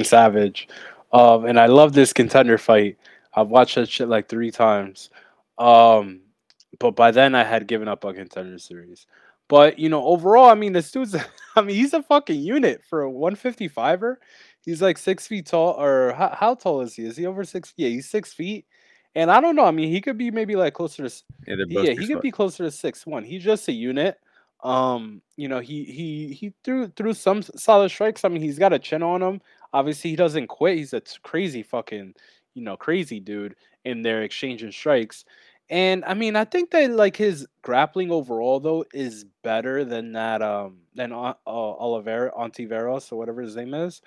[0.02, 0.68] savage.
[1.12, 2.98] Um, and I love this contender fight.
[3.36, 5.10] I've watched that shit like three times.
[5.58, 6.22] Um,
[6.84, 9.08] but by then I had given up on contender series.
[9.48, 11.16] But you know, overall, I mean, this dude's
[11.56, 14.18] I mean, he's a fucking unit for a 155er.
[14.66, 17.06] He's like six feet tall, or how, how tall is he?
[17.06, 17.74] Is he over six?
[17.78, 18.66] Yeah, he's six feet.
[19.16, 19.64] And I don't know.
[19.64, 22.66] I mean, he could be maybe like closer to yeah, yeah he could be closer
[22.66, 23.24] to six one.
[23.24, 24.18] He's just a unit.
[24.62, 28.26] Um, you know, he he he threw threw some solid strikes.
[28.26, 29.42] I mean, he's got a chin on him.
[29.72, 30.78] Obviously, he doesn't quit.
[30.78, 32.14] He's a crazy fucking,
[32.56, 35.24] you know, crazy dude in there exchanging strikes.
[35.74, 40.42] And I mean, I think that like his grappling overall though is better than that
[40.44, 44.02] um than uh, Oliver Ontiveros or whatever his name is.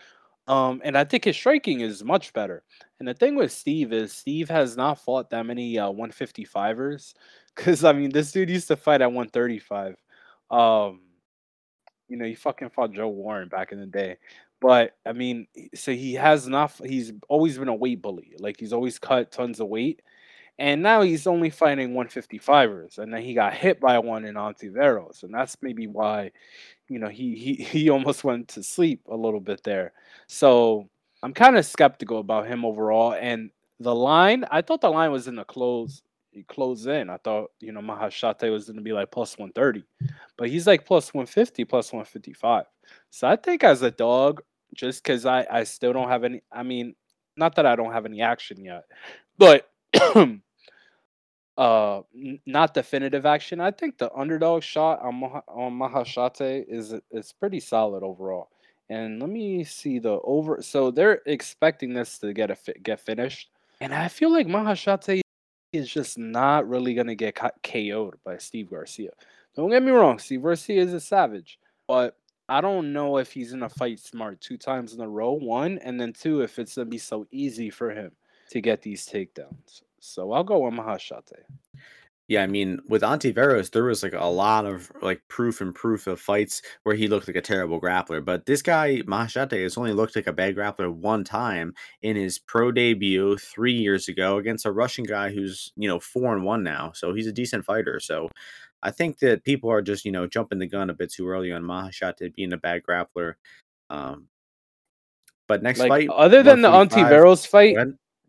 [0.48, 2.64] Um, and I think his striking is much better.
[3.00, 7.14] And the thing with Steve is Steve has not fought that many uh, 155ers
[7.56, 9.96] because I mean this dude used to fight at 135.
[10.50, 11.02] Um,
[12.08, 14.16] You know, he fucking fought Joe Warren back in the day.
[14.60, 16.80] But I mean, so he has enough.
[16.84, 18.34] He's always been a weight bully.
[18.38, 20.02] Like he's always cut tons of weight,
[20.58, 25.22] and now he's only fighting 155ers, and then he got hit by one in Ontiveros,
[25.22, 26.30] and that's maybe why,
[26.88, 29.92] you know, he he he almost went to sleep a little bit there.
[30.26, 30.88] So
[31.22, 34.44] I'm kind of skeptical about him overall, and the line.
[34.50, 36.02] I thought the line was in the close
[36.48, 37.10] close in.
[37.10, 39.84] I thought, you know, Maheshate was going to be like plus 130,
[40.36, 42.64] but he's like plus 150, plus 155.
[43.10, 44.42] So I think as a dog,
[44.74, 46.94] just because I, I still don't have any, I mean,
[47.36, 48.84] not that I don't have any action yet,
[49.38, 49.70] but
[51.56, 52.02] uh
[52.44, 53.60] not definitive action.
[53.60, 58.50] I think the underdog shot on, Mah- on Maheshate is is pretty solid overall.
[58.88, 60.62] And let me see the over.
[60.62, 65.22] So they're expecting this to get a fi- get finished, and I feel like Maheshate
[65.72, 69.10] is just not really to get KO'd by Steve Garcia.
[69.54, 72.16] Don't get me wrong, Steve Garcia is a savage, but
[72.48, 75.32] I don't know if he's to fight smart two times in a row.
[75.32, 78.12] One, and then two, if it's to be so easy for him
[78.50, 79.82] to get these takedowns.
[80.06, 81.44] So I'll go with Maheshate.
[82.28, 86.08] Yeah, I mean, with Ontiveros, there was like a lot of like proof and proof
[86.08, 88.24] of fights where he looked like a terrible grappler.
[88.24, 92.40] But this guy, Maheshate, has only looked like a bad grappler one time in his
[92.40, 96.64] pro debut three years ago against a Russian guy who's, you know, four and one
[96.64, 96.90] now.
[96.94, 98.00] So he's a decent fighter.
[98.00, 98.28] So
[98.82, 101.52] I think that people are just, you know, jumping the gun a bit too early
[101.52, 103.34] on Maheshate being a bad grappler.
[103.88, 104.26] Um,
[105.46, 107.76] but next like, fight, other than the Ontiveros fight,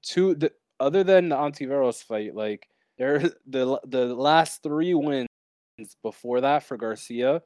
[0.04, 5.28] two, the, other than the Ontiveros fight, like, there, the the last three wins
[6.04, 7.42] before that for Garcia,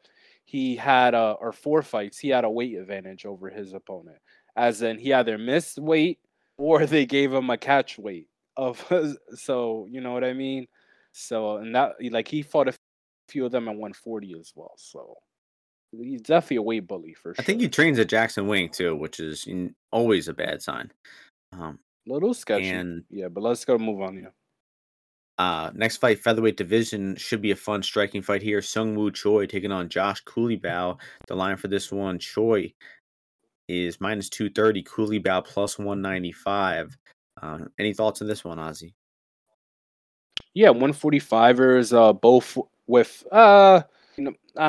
[0.46, 2.18] he had a or four fights.
[2.18, 4.18] He had a weight advantage over his opponent,
[4.56, 6.20] as in he either missed weight
[6.58, 8.86] or they gave him a catch weight of.
[9.36, 10.68] So you know what I mean.
[11.14, 12.74] So and that like he fought a
[13.30, 14.74] few of them at 140 as well.
[14.78, 15.16] So
[15.92, 17.42] he's definitely a weight bully for sure.
[17.42, 19.48] I think he trains at Jackson Wink too, which is
[19.92, 20.92] always a bad sign.
[21.54, 22.70] Um, little sketchy.
[22.70, 24.18] And, yeah, but let's go move on.
[24.18, 24.30] Yeah.
[25.38, 28.62] Uh, next fight, featherweight division should be a fun striking fight here.
[28.62, 31.00] Sung Woo Choi taking on Josh Culibao.
[31.28, 32.74] The line for this one, Choi
[33.68, 34.84] is minus two thirty.
[34.84, 36.96] Culibao plus one ninety five.
[37.42, 38.94] Uh, any thoughts on this one, Ozzy?
[40.54, 41.92] Yeah, one forty fivers.
[41.92, 43.82] Uh, both with uh,
[44.18, 44.68] you know, I,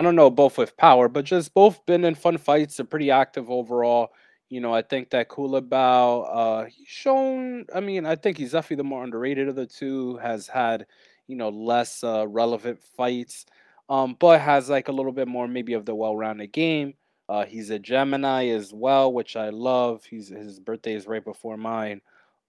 [0.00, 2.78] I don't know, both with power, but just both been in fun fights.
[2.78, 4.08] They're pretty active overall.
[4.50, 7.66] You know, I think that Culibao, uh, he's shown.
[7.74, 10.16] I mean, I think he's definitely the more underrated of the two.
[10.18, 10.86] Has had,
[11.26, 13.44] you know, less uh, relevant fights,
[13.90, 16.94] um, but has like a little bit more maybe of the well-rounded game.
[17.28, 20.04] Uh, he's a Gemini as well, which I love.
[20.04, 22.00] He's his birthday is right before mine.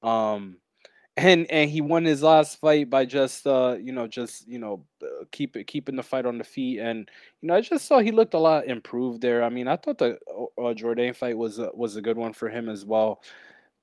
[0.02, 0.58] Um,
[1.20, 4.84] and and he won his last fight by just uh you know just you know
[5.04, 7.10] uh, keep keeping the fight on the feet and
[7.42, 9.44] you know I just saw he looked a lot improved there.
[9.44, 12.34] I mean I thought the uh, uh Jourdain fight was a, was a good one
[12.34, 13.22] for him as well.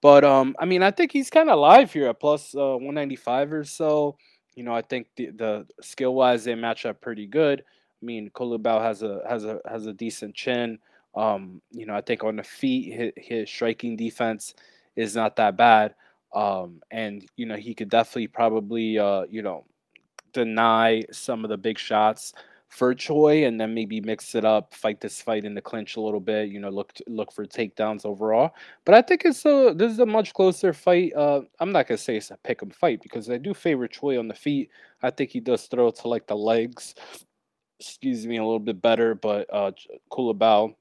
[0.00, 3.52] But um I mean I think he's kind of live here at plus uh, 195
[3.52, 4.16] or so.
[4.54, 7.60] You know I think the the skill wise they match up pretty good.
[7.60, 10.78] I mean Culibao has a has a has a decent chin.
[11.14, 14.54] Um you know I think on the feet his, his striking defense
[14.96, 15.94] is not that bad.
[16.34, 19.64] Um, and you know he could definitely probably uh, you know
[20.32, 22.32] deny some of the big shots
[22.68, 26.00] for Choi, and then maybe mix it up, fight this fight in the clinch a
[26.00, 26.48] little bit.
[26.50, 28.52] You know, look look for takedowns overall.
[28.84, 31.12] But I think it's a this is a much closer fight.
[31.16, 34.18] Uh, I'm not gonna say it's a pick 'em fight because I do favor Choi
[34.18, 34.70] on the feet.
[35.02, 36.94] I think he does throw to like the legs.
[37.80, 39.70] Excuse me, a little bit better, but uh,
[40.10, 40.74] Culibao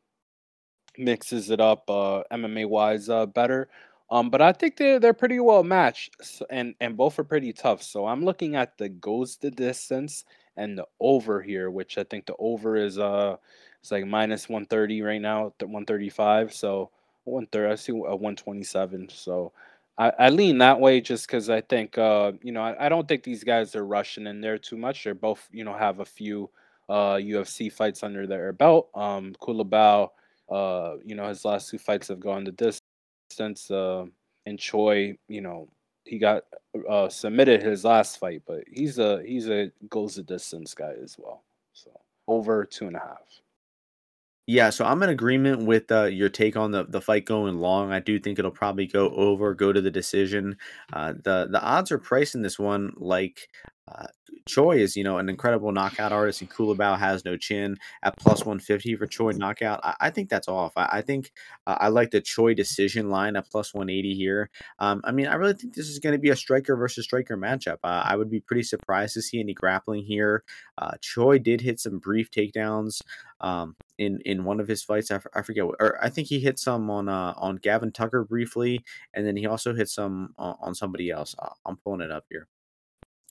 [0.98, 3.70] mixes it up uh, MMA wise uh, better.
[4.12, 6.16] Um, but I think they're they're pretty well matched,
[6.50, 7.82] and and both are pretty tough.
[7.82, 10.26] So I'm looking at the goes the distance
[10.58, 13.38] and the over here, which I think the over is uh
[13.82, 16.54] it's like minus 130 right now, 135.
[16.54, 16.92] So
[17.24, 19.10] 130, I see a 127.
[19.10, 19.54] So
[19.98, 23.08] I, I lean that way just because I think uh you know I, I don't
[23.08, 25.04] think these guys are rushing in there too much.
[25.04, 26.52] They're both you know have a few
[26.90, 28.90] uh UFC fights under their belt.
[28.94, 30.10] Um, Culibao,
[30.50, 32.85] uh, you know his last two fights have gone the distance
[33.36, 34.06] since uh,
[34.46, 35.68] and Choi, you know,
[36.04, 36.44] he got
[36.90, 41.16] uh, submitted his last fight, but he's a he's a goes the distance guy as
[41.18, 41.44] well.
[41.74, 41.92] So
[42.28, 43.42] over two and a half.
[44.48, 47.92] Yeah, so I'm in agreement with uh, your take on the, the fight going long.
[47.92, 50.58] I do think it'll probably go over, go to the decision.
[50.94, 53.50] Uh, the the odds are pricing this one like
[53.88, 54.06] uh,
[54.48, 58.40] Choi is, you know, an incredible knockout artist, and Culibao has no chin at plus
[58.40, 59.80] 150 for Choi knockout.
[59.84, 60.74] I, I think that's off.
[60.76, 61.32] I, I think
[61.66, 64.50] uh, I like the Choi decision line at plus 180 here.
[64.80, 67.38] Um, I mean, I really think this is going to be a striker versus striker
[67.38, 67.78] matchup.
[67.84, 70.44] Uh, I would be pretty surprised to see any grappling here.
[70.78, 73.02] Uh, Choi did hit some brief takedowns
[73.42, 75.12] um, in in one of his fights.
[75.12, 78.24] I, I forget, what, or I think he hit some on uh, on Gavin Tucker
[78.24, 81.36] briefly, and then he also hit some on, on somebody else.
[81.66, 82.48] I'm pulling it up here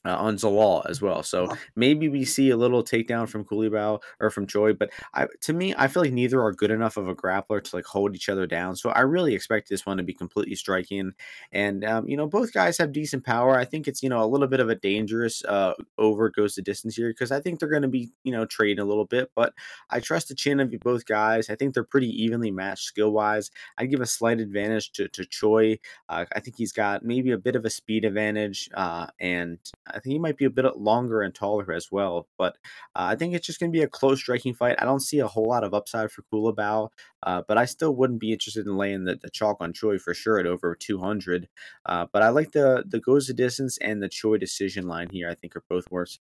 [0.05, 1.23] uh, on Zalal as well.
[1.23, 5.53] So maybe we see a little takedown from Culibao or from Choi, but I, to
[5.53, 8.29] me, I feel like neither are good enough of a grappler to like hold each
[8.29, 8.77] other down.
[8.77, 11.13] So I really expect this one to be completely striking.
[11.53, 13.59] And um, you know, both guys have decent power.
[13.59, 16.63] I think it's you know a little bit of a dangerous uh, over goes the
[16.63, 19.31] distance here because I think they're going to be you know trading a little bit,
[19.35, 19.55] but
[19.91, 21.49] I trust the chin of both guys.
[21.49, 23.51] I think they're pretty evenly matched skill wise.
[23.79, 25.79] I give a slight advantage to to Choi.
[26.09, 29.59] Uh, I think he's got maybe a bit of a speed advantage, uh, and
[29.95, 32.27] I think he might be a bit longer and taller as well.
[32.37, 32.57] But
[32.97, 34.77] uh, I think it's just going to be a close striking fight.
[34.79, 36.89] I don't see a whole lot of upside for Culibao,
[37.23, 40.15] uh, but I still wouldn't be interested in laying the, the chalk on Choi for
[40.15, 41.49] sure at over 200.
[41.87, 45.31] Uh, but I like the the goes the distance and the Choi decision line here.
[45.31, 46.19] I think are both worth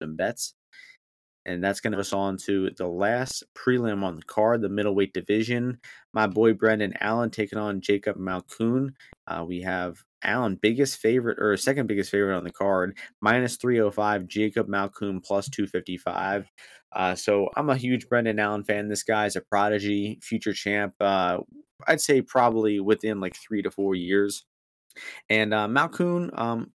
[0.00, 0.54] some bets.
[1.46, 5.14] And that's going to us on to the last prelim on the card, the middleweight
[5.14, 5.78] division.
[6.12, 8.94] My boy Brendan Allen taking on Jacob Malkoun.
[9.28, 14.26] Uh, we have Allen, biggest favorite or second biggest favorite on the card, minus 305.
[14.26, 16.50] Jacob Malkoun plus 255.
[16.92, 18.88] Uh, so I'm a huge Brendan Allen fan.
[18.88, 20.94] This guy's a prodigy, future champ.
[21.00, 21.38] Uh,
[21.86, 24.44] I'd say probably within like three to four years.
[25.28, 26.72] And uh, Malkoun, um,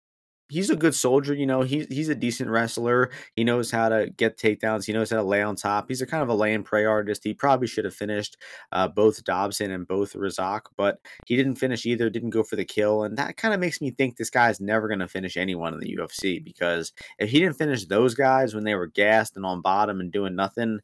[0.51, 1.33] he's a good soldier.
[1.33, 3.09] You know, he's he's a decent wrestler.
[3.35, 4.85] He knows how to get takedowns.
[4.85, 5.85] He knows how to lay on top.
[5.87, 7.23] He's a kind of a lay and pray artist.
[7.23, 8.37] He probably should have finished
[8.71, 12.09] uh, both Dobson and both Razak, but he didn't finish either.
[12.09, 14.87] Didn't go for the kill, and that kind of makes me think this guy's never
[14.87, 18.65] going to finish anyone in the UFC because if he didn't finish those guys when
[18.65, 20.79] they were gassed and on bottom and doing nothing,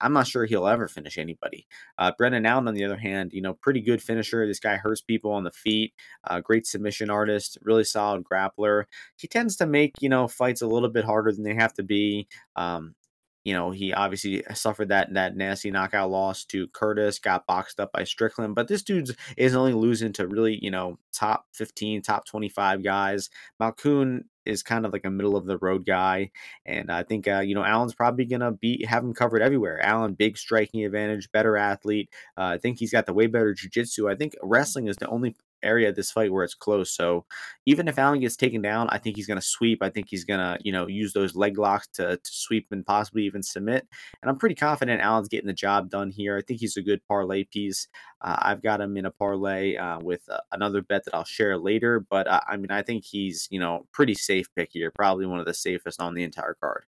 [0.00, 1.66] I'm not sure he'll ever finish anybody.
[1.98, 4.46] Uh, Brendan Allen, on the other hand, you know, pretty good finisher.
[4.46, 5.94] This guy hurts people on the feet.
[6.24, 7.58] Uh, great submission artist.
[7.62, 8.84] Really solid grappler
[9.16, 11.82] he tends to make you know fights a little bit harder than they have to
[11.82, 12.28] be.
[12.56, 12.94] Um,
[13.46, 17.92] you know, he obviously suffered that that nasty knockout loss to Curtis, got boxed up
[17.92, 22.26] by Strickland, but this dude's is only losing to really, you know, top 15, top
[22.26, 23.30] 25 guys.
[23.62, 26.32] Malkoun is kind of like a middle of the road guy,
[26.64, 29.80] and I think uh, you know Allen's probably gonna be have him covered everywhere.
[29.80, 32.10] Allen, big striking advantage, better athlete.
[32.36, 34.08] Uh, I think he's got the way better jiu-jitsu.
[34.08, 36.90] I think wrestling is the only area of this fight where it's close.
[36.90, 37.24] So
[37.66, 39.82] even if Allen gets taken down, I think he's going to sweep.
[39.82, 42.84] I think he's going to, you know, use those leg locks to, to sweep and
[42.84, 43.86] possibly even submit.
[44.22, 46.36] And I'm pretty confident Allen's getting the job done here.
[46.36, 47.88] I think he's a good parlay piece.
[48.20, 51.58] Uh, I've got him in a parlay uh, with uh, another bet that I'll share
[51.58, 52.00] later.
[52.00, 54.92] But uh, I mean, I think he's, you know, pretty safe pick here.
[54.94, 56.84] Probably one of the safest on the entire card.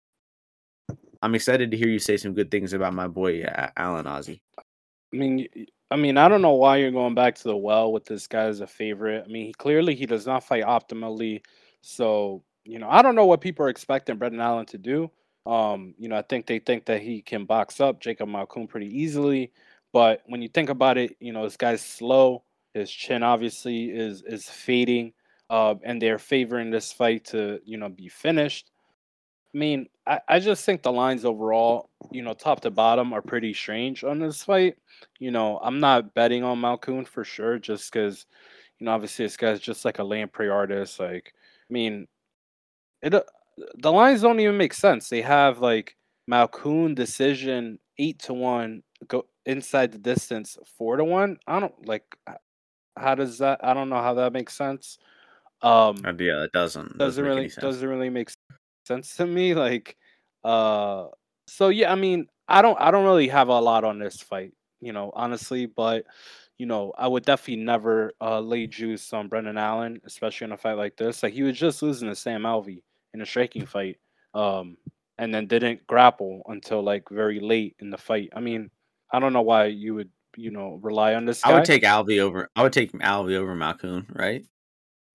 [1.21, 3.43] I'm excited to hear you say some good things about my boy
[3.75, 4.41] Allen Ozzy.
[4.59, 5.47] I mean,
[5.89, 8.43] I mean, I don't know why you're going back to the well with this guy
[8.43, 9.23] as a favorite.
[9.25, 11.41] I mean, he, clearly he does not fight optimally.
[11.81, 15.09] So, you know, I don't know what people are expecting Brendan Allen to do.
[15.45, 18.87] Um, you know, I think they think that he can box up Jacob Malkoun pretty
[18.87, 19.53] easily.
[19.93, 22.43] But when you think about it, you know, this guy's slow.
[22.73, 25.13] His chin obviously is is fading.
[25.49, 28.71] Uh, and they're favoring this fight to, you know, be finished.
[29.57, 33.23] I mean, I, I just think the lines overall, you know, top to bottom are
[33.23, 34.77] pretty strange on this fight.
[35.17, 38.27] You know, I'm not betting on Malkoun for sure, just because,
[38.77, 40.99] you know, obviously this guy's just like a lamprey artist.
[40.99, 41.33] Like,
[41.67, 42.07] I mean,
[43.01, 43.23] it uh,
[43.79, 45.09] the lines don't even make sense.
[45.09, 45.95] They have like
[46.29, 51.39] Malkoun decision eight to one, go inside the distance four to one.
[51.47, 52.03] I don't like.
[52.95, 53.61] How does that?
[53.63, 54.99] I don't know how that makes sense.
[55.63, 56.95] Um, uh, yeah, it doesn't.
[56.95, 58.29] Doesn't, doesn't really doesn't really make
[58.87, 59.53] sense to me.
[59.53, 59.97] Like,
[60.43, 61.07] uh,
[61.47, 64.53] so yeah, I mean, I don't, I don't really have a lot on this fight,
[64.79, 66.05] you know, honestly, but
[66.57, 70.57] you know, I would definitely never uh, lay juice on Brendan Allen, especially in a
[70.57, 71.21] fight like this.
[71.21, 72.81] Like he was just losing to Sam Alvey
[73.13, 73.97] in a striking fight,
[74.33, 74.77] um,
[75.19, 78.29] and then didn't grapple until like very late in the fight.
[78.35, 78.71] I mean,
[79.11, 81.43] I don't know why you would, you know, rely on this.
[81.43, 81.51] Guy.
[81.51, 82.49] I would take Alvey over.
[82.55, 84.43] I would take Alvey over Malkoun, right?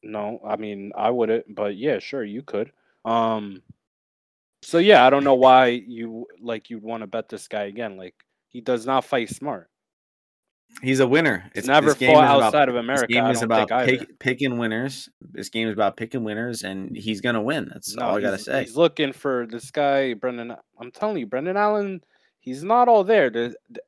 [0.04, 2.72] No, I mean I wouldn't, but yeah, sure, you could.
[3.04, 3.62] Um,
[4.62, 7.96] so yeah, I don't know why you like you'd want to bet this guy again.
[7.96, 8.14] Like
[8.48, 9.68] he does not fight smart.
[10.80, 11.50] He's a winner.
[11.54, 13.06] It's never fought outside about, of America.
[13.08, 15.08] This game is about pick, picking winners.
[15.20, 17.68] This game is about picking winners, and he's gonna win.
[17.72, 18.60] That's no, all I gotta say.
[18.60, 20.54] He's looking for this guy, Brendan.
[20.81, 22.00] I'm telling you, Brendan Allen.
[22.40, 23.31] He's not all there.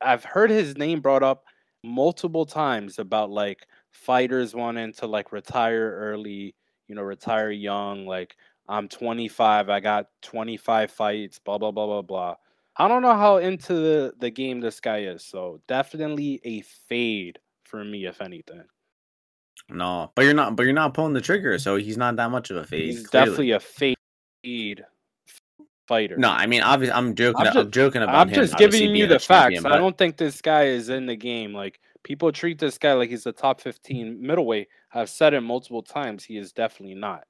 [0.01, 1.43] I've heard his name brought up
[1.83, 6.55] multiple times about like fighters wanting to like retire early,
[6.87, 8.05] you know, retire young.
[8.05, 8.37] Like
[8.67, 9.69] I'm 25.
[9.69, 11.39] I got 25 fights.
[11.39, 12.35] Blah blah blah blah blah.
[12.77, 15.23] I don't know how into the the game this guy is.
[15.23, 18.63] So definitely a fade for me, if anything.
[19.69, 20.55] No, but you're not.
[20.55, 22.85] But you're not pulling the trigger, so he's not that much of a fade.
[22.85, 23.25] He's clearly.
[23.25, 24.85] definitely a fade
[25.87, 26.17] fighter.
[26.17, 27.39] No, I mean, obviously, I'm joking.
[27.39, 28.35] I'm, just, I'm joking about I'm him.
[28.35, 29.63] just giving you the champion, facts.
[29.63, 31.53] but- I don't think this guy is in the game.
[31.53, 34.67] Like people treat this guy like he's a top 15 middleweight.
[34.93, 36.23] I've said it multiple times.
[36.23, 37.25] He is definitely not.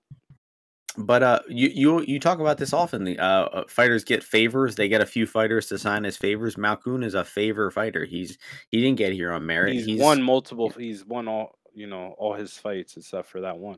[0.98, 3.04] But uh, you you you talk about this often.
[3.04, 4.76] The uh, uh, fighters get favors.
[4.76, 6.56] They get a few fighters to sign as favors.
[6.56, 8.06] Malkoun is a favor fighter.
[8.06, 8.38] He's
[8.70, 9.74] he didn't get here on merit.
[9.74, 10.70] He's, won multiple.
[10.70, 13.78] He's won all you know all his fights except for that one.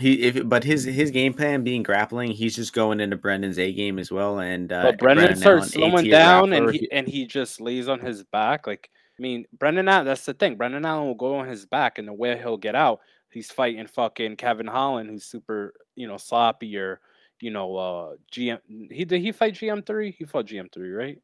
[0.00, 3.72] He if but his his game plan being grappling, he's just going into Brendan's A
[3.72, 4.38] game as well.
[4.38, 8.00] And uh, But Brendan Brendan starts slowing down, and he and he just lays on
[8.00, 8.66] his back.
[8.66, 10.06] Like I mean, Brendan Allen.
[10.06, 10.56] That's the thing.
[10.56, 13.00] Brendan Allen will go on his back, and the way he'll get out,
[13.38, 17.00] he's fighting fucking Kevin Holland, who's super, you know, sloppy or
[17.40, 18.58] you know, uh, GM.
[18.90, 20.10] He did he fight GM three?
[20.10, 21.18] He fought GM three, right?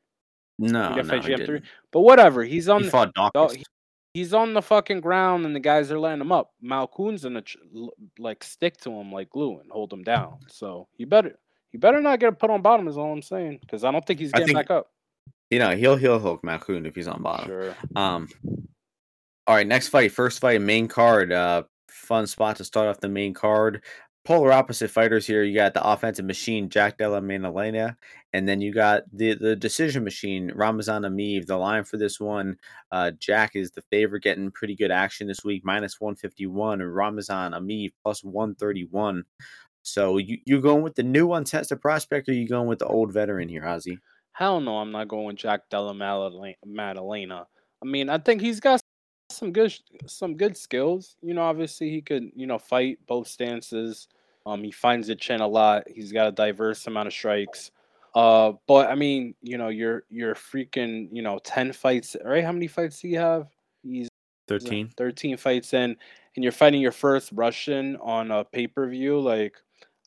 [0.60, 1.36] no, he didn't no, fight GM3.
[1.38, 1.64] didn't.
[1.90, 2.44] But whatever.
[2.44, 2.80] He's on.
[2.80, 3.64] He the- fought Oh, he-
[4.14, 6.52] he's on the fucking ground, and the guys are letting him up.
[6.62, 7.56] Malkoun's gonna ch-
[8.18, 10.38] like stick to him like glue and hold him down.
[10.48, 11.36] So he better
[11.72, 12.86] he better not get put on bottom.
[12.86, 14.90] Is all I'm saying because I don't think he's getting think- back up.
[15.50, 17.46] You know, he'll he'll hook Malkoon if he's on bottom.
[17.48, 17.74] Sure.
[17.96, 18.28] Um,
[19.46, 21.32] all right, next fight, first fight, main card.
[21.32, 21.64] Uh,
[22.04, 23.82] fun spot to start off the main card.
[24.24, 25.42] Polar opposite fighters here.
[25.42, 27.94] You got the offensive machine, Jack Della Maddalena,
[28.32, 31.44] and then you got the the decision machine, Ramazan Emeev.
[31.44, 32.56] The line for this one,
[32.90, 36.80] uh, Jack is the favorite, getting pretty good action this week, minus one fifty one,
[36.80, 39.24] Ramazan Emeev plus one thirty one.
[39.82, 43.12] So you you going with the new untested prospect, or you going with the old
[43.12, 43.98] veteran here, Ozzy?
[44.32, 47.46] Hell no, I'm not going with Jack Della Maddalena.
[47.82, 48.80] I mean, I think he's got
[49.30, 49.74] some good
[50.06, 51.16] some good skills.
[51.22, 54.08] You know, obviously he could you know fight both stances.
[54.46, 55.84] Um, he finds the chin a lot.
[55.88, 57.70] He's got a diverse amount of strikes.
[58.14, 62.44] Uh, but I mean, you know, you're you're freaking you know ten fights, right?
[62.44, 63.48] How many fights do you have?
[63.82, 64.08] He's
[64.46, 64.90] Thirteen.
[64.96, 65.96] 13 fights in,
[66.36, 69.18] and you're fighting your first Russian on a pay per view.
[69.18, 69.56] Like,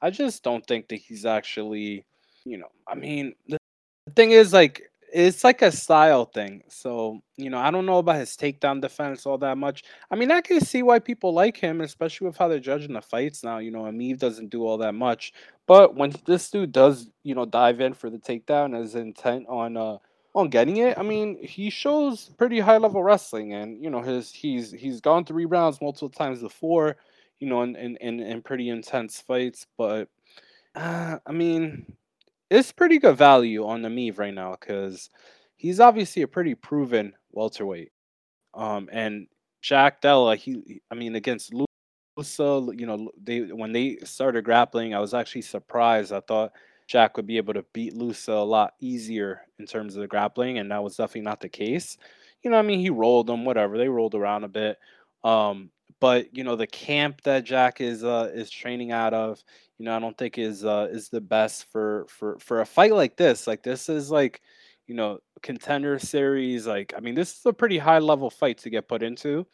[0.01, 2.05] I just don't think that he's actually,
[2.45, 3.57] you know, I mean, the,
[4.05, 4.91] the thing is, like,
[5.25, 6.63] it's like a style thing.
[6.67, 9.83] So, you know, I don't know about his takedown defense all that much.
[10.11, 13.01] I mean, I can see why people like him, especially with how they're judging the
[13.01, 13.57] fights now.
[13.57, 15.33] You know, Emeev doesn't do all that much.
[15.65, 19.75] But when this dude does, you know, dive in for the takedown as intent on,
[19.75, 19.97] uh,
[20.35, 20.99] on getting it.
[20.99, 25.25] I mean, he shows pretty high level wrestling, and you know his he's he's gone
[25.25, 26.97] three rounds multiple times before,
[27.39, 29.65] you know, in in in, in pretty intense fights.
[29.79, 30.09] But
[30.75, 31.91] uh, I mean,
[32.49, 35.09] it's pretty good value on the Meave right now because
[35.55, 37.91] he's obviously a pretty proven welterweight.
[38.53, 39.27] Um, and
[39.61, 41.53] Jack Della, he I mean against
[42.17, 46.13] Loosa, you know, they when they started grappling, I was actually surprised.
[46.13, 46.53] I thought
[46.87, 50.57] Jack would be able to beat Loosa a lot easier in terms of the grappling,
[50.57, 51.97] and that was definitely not the case.
[52.43, 53.77] You know, I mean, he rolled them, whatever.
[53.77, 54.77] They rolled around a bit.
[55.23, 59.43] Um, but you know, the camp that Jack is uh is training out of,
[59.77, 62.93] you know, I don't think is uh is the best for for for a fight
[62.93, 63.47] like this.
[63.47, 64.41] Like this is like,
[64.87, 66.65] you know, contender series.
[66.67, 69.45] Like, I mean, this is a pretty high level fight to get put into.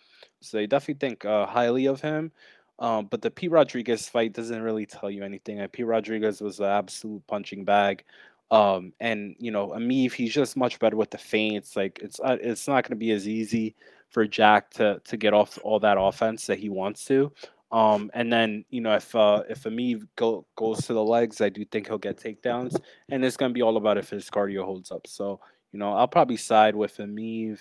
[0.42, 2.32] So they definitely think uh, highly of him.
[2.80, 5.60] Um, but the Pete Rodriguez fight doesn't really tell you anything.
[5.62, 8.04] Uh, Pete Rodriguez was an absolute punching bag.
[8.52, 11.76] Um, and you know, Emeev, he's just much better with the feints.
[11.76, 13.76] Like it's uh, it's not going to be as easy
[14.10, 17.32] for Jack to to get off all that offense that he wants to.
[17.74, 21.50] Um, and then you know, if uh, if Emeev go, goes to the legs, I
[21.50, 24.92] do think he'll get takedowns, and it's to be all about if his cardio holds
[24.92, 25.08] up.
[25.08, 25.40] So
[25.72, 27.60] you know, I'll probably side with Emeev.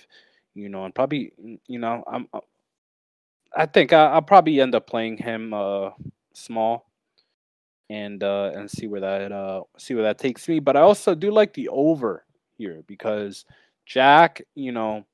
[0.55, 1.33] You know, and probably
[1.67, 2.29] you know, I'm
[3.57, 5.91] I think I, I'll probably end up playing him uh,
[6.35, 6.91] small,
[7.89, 10.61] and uh, and see where that uh, see where that takes me.
[10.61, 12.27] But I also do like the over
[12.59, 13.47] here because
[13.87, 15.07] Jack, you know,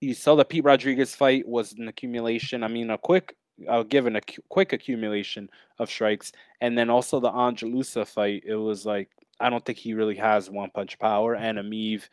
[0.00, 2.62] you saw the Pete Rodriguez fight was an accumulation.
[2.62, 3.36] I mean, a quick,
[3.68, 8.42] I'll give an a quick accumulation of strikes, and then also the Ange Loosa fight.
[8.46, 9.10] It was like
[9.40, 12.08] I don't think he really has one punch power, and Emeev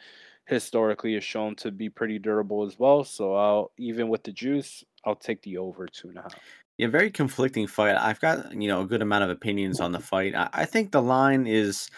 [0.50, 3.04] historically is shown to be pretty durable as well.
[3.04, 6.36] So I'll even with the juice, I'll take the over two and a half.
[6.78, 7.96] Yeah, very conflicting fight.
[7.96, 10.36] I've got you know a good amount of opinions on the fight.
[10.36, 11.90] I, I think the line is,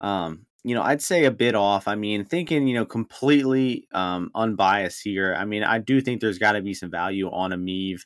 [0.00, 1.86] um, you know, I'd say a bit off.
[1.86, 5.34] I mean, thinking you know completely um, unbiased here.
[5.38, 8.00] I mean, I do think there's got to be some value on Emeev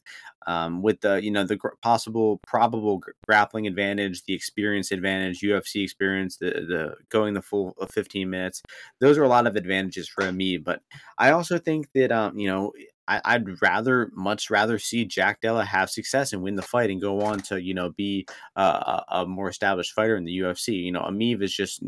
[0.47, 5.83] um, with the you know the possible probable gr- grappling advantage, the experience advantage, UFC
[5.83, 8.63] experience, the the going the full uh, 15 minutes.
[9.01, 10.65] Those are a lot of advantages for Emeev.
[10.65, 10.81] But
[11.19, 12.73] I also think that um, you know
[13.07, 17.01] I, I'd rather, much rather see Jack Della have success and win the fight and
[17.01, 18.27] go on to, you know, be
[18.57, 20.83] uh, a, a more established fighter in the UFC.
[20.83, 21.83] You know, Emeev is just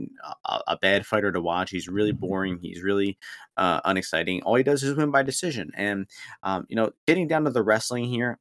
[0.44, 1.70] a, a bad fighter to watch.
[1.70, 2.58] He's really boring.
[2.60, 3.18] He's really
[3.56, 4.42] uh, unexciting.
[4.42, 5.70] All he does is win by decision.
[5.74, 6.06] And,
[6.42, 8.38] um, you know, getting down to the wrestling here,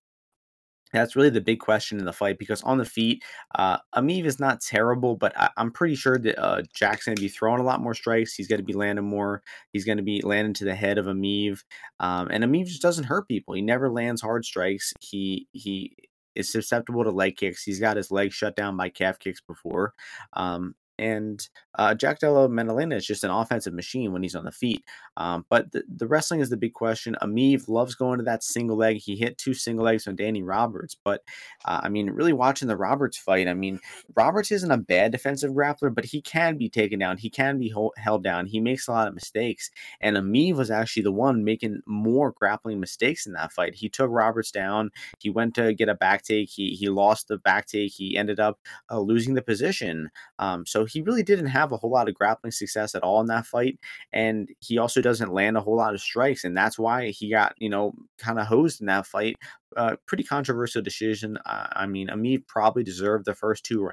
[0.93, 3.23] That's really the big question in the fight because on the feet,
[3.55, 7.21] uh, Emeev is not terrible, but I, am pretty sure that uh, Jack's going to
[7.21, 8.33] be throwing a lot more strikes.
[8.33, 9.41] He's going to be landing more.
[9.73, 11.63] He's going to be landing to the head of Emeev,
[11.99, 13.55] um, and Emeev just doesn't hurt people.
[13.55, 14.93] He never lands hard strikes.
[15.01, 15.95] He he
[16.35, 17.63] is susceptible to leg kicks.
[17.63, 19.93] He's got his leg shut down by calf kicks before.
[20.33, 24.51] Um, and uh, Jack Della Maddalena is just an offensive machine when he's on the
[24.51, 24.83] feet.
[25.17, 27.15] Um, but the, the, wrestling is the big question.
[27.21, 28.97] Emeev loves going to that single leg.
[28.97, 30.95] He hit two single legs on Danny Roberts.
[31.03, 31.21] But
[31.65, 33.79] uh, I mean, really watching the Roberts fight, I mean,
[34.15, 37.17] Roberts isn't a bad defensive grappler, but he can be taken down.
[37.17, 38.45] He can be held down.
[38.45, 39.69] He makes a lot of mistakes.
[39.99, 43.75] And Emeev was actually the one making more grappling mistakes in that fight.
[43.75, 44.91] He took Roberts down.
[45.19, 46.49] He went to get a back take.
[46.49, 47.91] He, he lost the back take.
[47.91, 50.09] He ended up uh, losing the position.
[50.39, 53.27] Um, so he really didn't have a whole lot of grappling success at all in
[53.27, 53.79] that fight.
[54.13, 56.43] And he also doesn't land a whole lot of strikes.
[56.43, 59.35] And that's why he got, you know, kind of hosed in that fight.
[59.75, 61.37] Uh, pretty controversial decision.
[61.45, 63.89] Uh, I mean, Emeev probably deserved the first two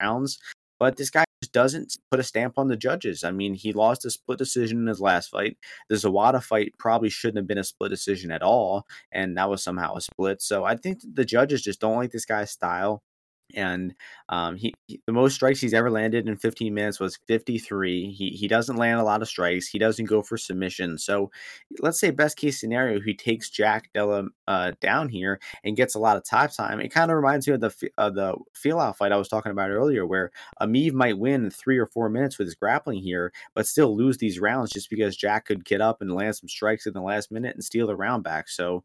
[0.00, 0.38] rounds,
[0.78, 3.24] but this guy just doesn't put a stamp on the judges.
[3.24, 5.56] I mean, he lost a split decision in his last fight.
[5.88, 9.62] The Zawada fight probably shouldn't have been a split decision at all, and that was
[9.62, 10.42] somehow a split.
[10.42, 13.02] So I think the judges just don't like this guy's style
[13.54, 13.94] and
[14.28, 18.12] um, he, he, the most strikes he's ever landed in 15 minutes was 53.
[18.12, 19.68] He he doesn't land a lot of strikes.
[19.68, 20.98] He doesn't go for submission.
[20.98, 21.30] So
[21.80, 25.98] let's say best case scenario, he takes Jack Della uh, down here and gets a
[25.98, 26.80] lot of top time.
[26.80, 29.52] It kind of reminds me of the uh, the feel out fight I was talking
[29.52, 30.30] about earlier, where
[30.60, 34.40] Emeev might win three or four minutes with his grappling here, but still lose these
[34.40, 37.54] rounds just because Jack could get up and land some strikes in the last minute
[37.54, 38.48] and steal the round back.
[38.48, 38.84] So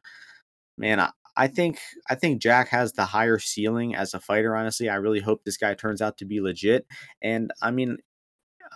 [0.78, 1.79] man, I, I think
[2.09, 4.55] I think Jack has the higher ceiling as a fighter.
[4.55, 6.86] Honestly, I really hope this guy turns out to be legit.
[7.21, 7.97] And I mean,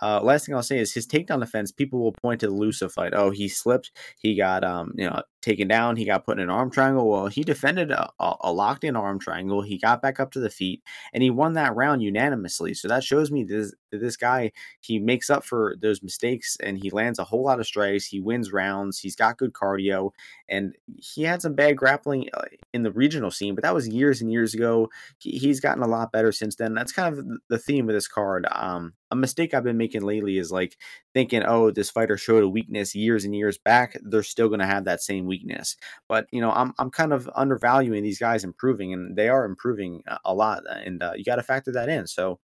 [0.00, 1.72] uh, last thing I'll say is his takedown defense.
[1.72, 3.14] People will point to the Loosa fight.
[3.14, 3.92] Oh, he slipped.
[4.18, 5.96] He got um, you know, taken down.
[5.96, 7.08] He got put in an arm triangle.
[7.08, 9.62] Well, he defended a, a, locked in arm triangle.
[9.62, 10.82] He got back up to the feet
[11.12, 12.74] and he won that round unanimously.
[12.74, 16.90] So that shows me this this guy he makes up for those mistakes and he
[16.90, 18.04] lands a whole lot of strikes.
[18.04, 18.98] He wins rounds.
[18.98, 20.10] He's got good cardio
[20.48, 22.42] and he had some bad grappling uh,
[22.74, 24.90] in the regional scene, but that was years and years ago.
[25.18, 26.74] He, he's gotten a lot better since then.
[26.74, 28.46] That's kind of the theme of this card.
[28.52, 30.76] Um, a mistake I've been making lately is like
[31.14, 33.98] thinking, oh, this fighter showed a weakness years and years back.
[34.02, 35.76] They're still going to have that same weakness.
[36.08, 40.02] But you know, I'm I'm kind of undervaluing these guys improving, and they are improving
[40.24, 42.06] a lot, and uh, you got to factor that in.
[42.06, 42.38] So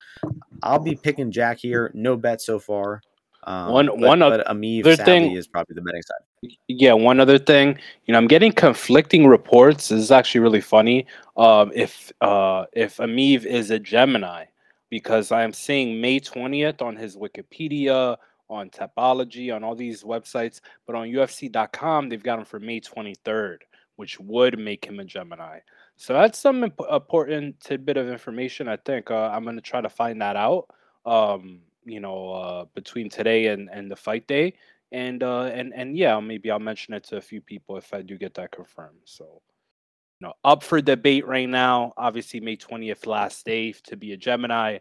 [0.63, 1.91] I'll be picking Jack here.
[1.95, 3.03] No bet so far.
[3.45, 4.45] Um, one but, one other
[4.97, 6.57] thing is probably the betting side.
[6.69, 9.89] Yeah, one other thing, you know, I'm getting conflicting reports.
[9.89, 11.07] This is actually really funny.
[11.37, 14.45] Um, if uh, if Emeev is a Gemini,
[14.91, 18.17] because I am seeing May 20th on his Wikipedia,
[18.53, 23.59] on Tapology, on all these websites, but on UFC.com, they've got him for May 23rd,
[23.97, 25.61] which would make him a Gemini.
[25.97, 28.69] So that's some imp- important tidbit of information.
[28.69, 30.67] I think uh, I'm going to try to find that out.
[31.05, 34.55] Um, you know, uh, between today and, and the fight day,
[34.93, 38.03] and uh, and and yeah, maybe I'll mention it to a few people if I
[38.03, 39.01] do get that confirmed.
[39.05, 39.41] So,
[40.21, 41.93] you know, up for debate right now.
[41.97, 44.79] Obviously, May 20th, last day to be a Gemini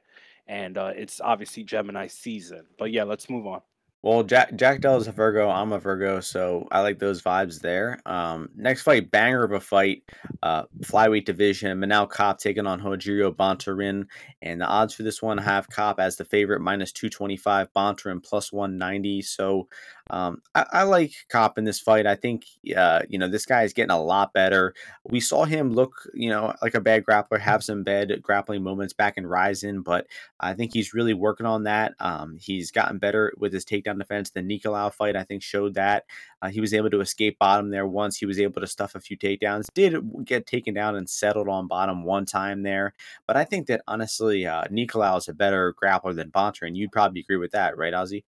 [0.51, 2.65] and uh, it's obviously Gemini season.
[2.77, 3.61] But yeah, let's move on.
[4.03, 5.47] Well, Jack Jack Dell is a Virgo.
[5.47, 7.99] I'm a Virgo, so I like those vibes there.
[8.05, 10.03] Um, next fight, banger of a fight,
[10.41, 11.79] uh, flyweight division.
[11.79, 14.07] Manel Kape taking on Rogerio Bontorin,
[14.41, 17.71] and the odds for this one have Kape as the favorite, minus two twenty five,
[17.73, 19.21] Bontorin plus one ninety.
[19.21, 19.67] So
[20.09, 22.05] um, I, I, like Kape in this fight.
[22.05, 22.45] I think
[22.75, 24.73] uh, you know this guy is getting a lot better.
[25.05, 28.93] We saw him look, you know, like a bad grappler, have some bad grappling moments
[28.93, 30.07] back in Rizin, but
[30.39, 31.93] I think he's really working on that.
[31.99, 34.31] Um, he's gotten better with his takedown defense.
[34.31, 36.05] The Nicolau fight, I think, showed that
[36.41, 38.17] uh, he was able to escape bottom there once.
[38.17, 39.65] He was able to stuff a few takedowns.
[39.73, 39.95] Did
[40.25, 42.93] get taken down and settled on bottom one time there,
[43.27, 46.75] but I think that honestly, uh, Nicolau is a better grappler than Bontorin.
[46.75, 48.23] You'd probably agree with that, right, Ozzy?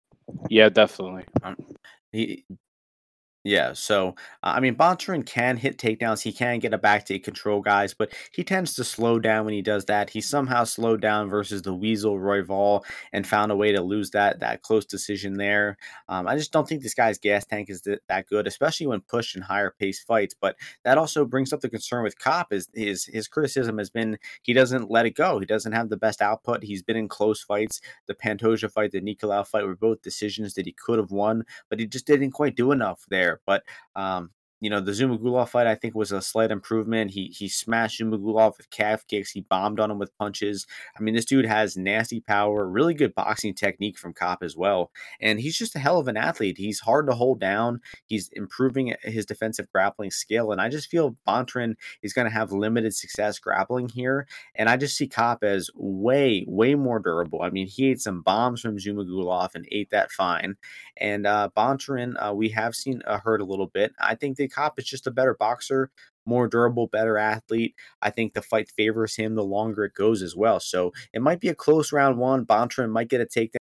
[0.49, 1.26] Yeah, definitely.
[1.43, 1.55] Um,
[2.11, 2.45] he
[3.45, 6.21] yeah, so I mean, Bontorin can hit takedowns.
[6.21, 9.53] He can get a back to control guys, but he tends to slow down when
[9.53, 10.09] he does that.
[10.09, 14.11] He somehow slowed down versus the Weasel Roy Royval and found a way to lose
[14.11, 15.77] that that close decision there.
[16.07, 19.01] Um, I just don't think this guy's gas tank is th- that good, especially when
[19.01, 20.33] pushed in higher pace fights.
[20.39, 24.17] But that also brings up the concern with Kape is his his criticism has been
[24.43, 25.39] he doesn't let it go.
[25.39, 26.63] He doesn't have the best output.
[26.63, 27.81] He's been in close fights.
[28.07, 31.81] The Pantoja fight, the Nicolau fight were both decisions that he could have won, but
[31.81, 33.41] he just didn't quite do enough there there.
[33.45, 33.63] But
[34.01, 34.31] um,
[34.64, 37.11] you know, the Zhumagulov fight I think was a slight improvement.
[37.11, 39.30] He he smashed Zhumagulov with calf kicks.
[39.30, 40.66] He bombed on him with punches.
[40.97, 44.89] I mean, this dude has nasty power, really good boxing technique from Kape as well,
[45.20, 46.57] and he's just a hell of an athlete.
[46.57, 47.82] He's hard to hold down.
[48.05, 52.53] He's improving his defensive grappling skill, and I just feel Bontorin is going to have
[52.53, 57.41] limited success grappling here, and I just see Kape as way way more durable.
[57.41, 60.55] I mean, he ate some bombs from Zhumagulov and ate that fine,
[60.95, 63.91] and uh, Bontorin uh, we have seen uh, hurt a little bit.
[63.99, 65.89] I think the Kape is just a better boxer,
[66.25, 67.75] more durable, better athlete.
[68.01, 70.59] I think the fight favors him the longer it goes as well.
[70.59, 72.45] So it might be a close round one.
[72.45, 73.57] Bontorin might get a takedown.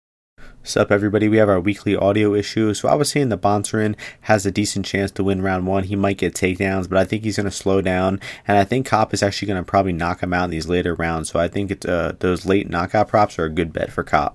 [0.64, 1.28] Sup, everybody?
[1.28, 2.76] We have our weekly audio issue.
[2.76, 5.86] So I was saying the Bontorin has a decent chance to win round one.
[5.86, 8.88] He might get takedowns, but I think he's going to slow down, and I think
[8.88, 11.32] Kape is actually going to probably knock him out in these later rounds.
[11.32, 14.34] So I think it's, uh, those late knockout props are a good bet for Kape.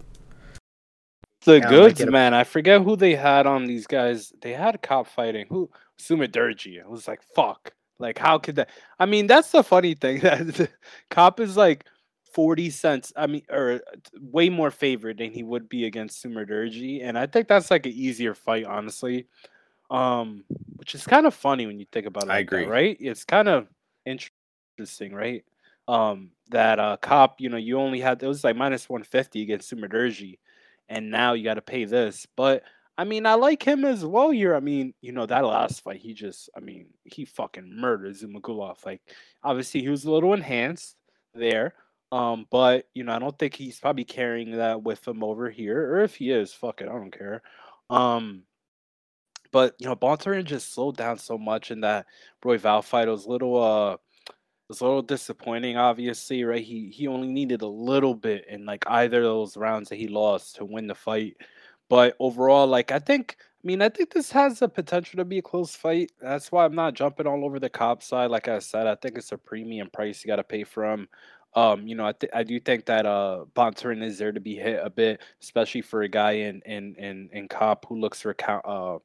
[1.45, 2.35] The yeah, goods, man.
[2.35, 4.33] I forget who they had on these guys.
[4.43, 5.47] They had Kape fighting.
[5.49, 5.71] Who?
[5.99, 6.83] Sumudaerji.
[6.85, 7.73] I was like, fuck.
[7.99, 8.71] Like, how could that?
[8.99, 10.21] I mean, that's the funny thing.
[10.23, 10.71] That
[11.11, 11.87] Kape is like
[12.33, 13.13] 40 cents.
[13.17, 13.81] I mean, or
[14.21, 17.03] way more favored than he would be against Sumudaerji.
[17.03, 19.27] And I think that's like an easier fight, honestly.
[19.91, 20.45] Um,
[20.77, 22.31] which is kind of funny when you think about it.
[22.31, 22.65] I agree.
[22.65, 22.97] That, right?
[23.01, 23.69] It's kind of
[24.05, 25.45] interesting, right?
[25.89, 29.73] Um, that uh cop, you know, you only had it was like minus 150 against
[29.73, 30.39] Sumudaerji
[30.89, 32.27] and now you got to pay this.
[32.37, 32.63] But
[32.99, 34.55] I mean, I like him as well here.
[34.55, 38.85] I mean, you know, that last fight, he just, I mean, he fucking murdered Zhumagulov.
[38.87, 39.03] Like,
[39.43, 40.97] obviously, he was a little enhanced
[41.35, 41.75] there.
[42.13, 45.93] Um, but you know, I don't think he's probably carrying that with him over here.
[45.93, 47.43] Or if he is, fuck it, I don't care.
[47.91, 48.45] Um,
[49.53, 52.07] but you know, Bontorin just slowed down so much in that
[52.45, 53.09] Royval fight.
[53.09, 56.65] It was a little uh it was a little disappointing, obviously, right?
[56.65, 60.09] He he only needed a little bit in like either of those rounds that he
[60.09, 61.37] lost to win the fight.
[61.89, 65.39] But overall, like I think, I mean, I think this has the potential to be
[65.39, 66.13] a close fight.
[66.21, 68.31] That's why I'm not jumping all over the cop side.
[68.31, 71.09] Like I said, I think it's a premium price you got to pay for him.
[71.55, 74.57] Um, you know, I th- I do think that uh Bontorin is there to be
[74.57, 78.35] hit a bit, especially for a guy in in in in Kape who looks for
[78.65, 78.99] uh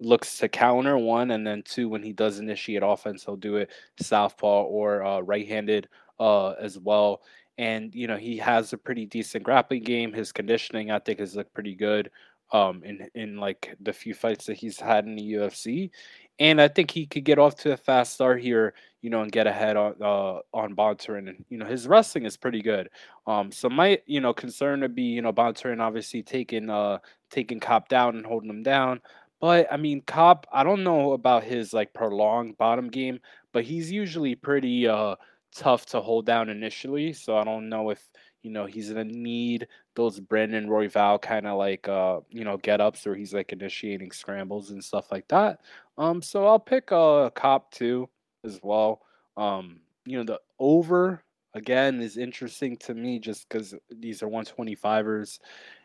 [0.00, 3.70] looks to counter one, and then two, when he does initiate offense, he'll do it
[4.00, 7.22] southpaw or uh, right-handed uh, as well.
[7.58, 10.12] And you know he has a pretty decent grappling game.
[10.12, 12.10] His conditioning, I think, has looked pretty good
[12.52, 15.90] um, in in like the few fights that he's had in the UFC.
[16.38, 19.30] And I think he could get off to a fast start here, you know, and
[19.32, 21.28] get ahead on uh, on Bontorin.
[21.28, 22.88] And you know, his wrestling is pretty good.
[23.26, 26.98] Um, so my you know concern would be you know Bontorin obviously taking uh
[27.30, 29.00] taking Kape down and holding him down.
[29.40, 33.18] But I mean, Kape, I don't know about his like prolonged bottom game,
[33.52, 35.16] but he's usually pretty uh
[35.54, 37.12] tough to hold down initially.
[37.12, 38.02] So I don't know if
[38.42, 42.80] you know he's gonna need those Brandon Royval kind of like uh you know get
[42.80, 45.60] ups where he's like initiating scrambles and stuff like that.
[45.98, 48.08] Um, so I'll pick uh cop too
[48.44, 49.02] as well.
[49.36, 51.22] Um, you know the over
[51.54, 55.38] again is interesting to me just because these are 125ers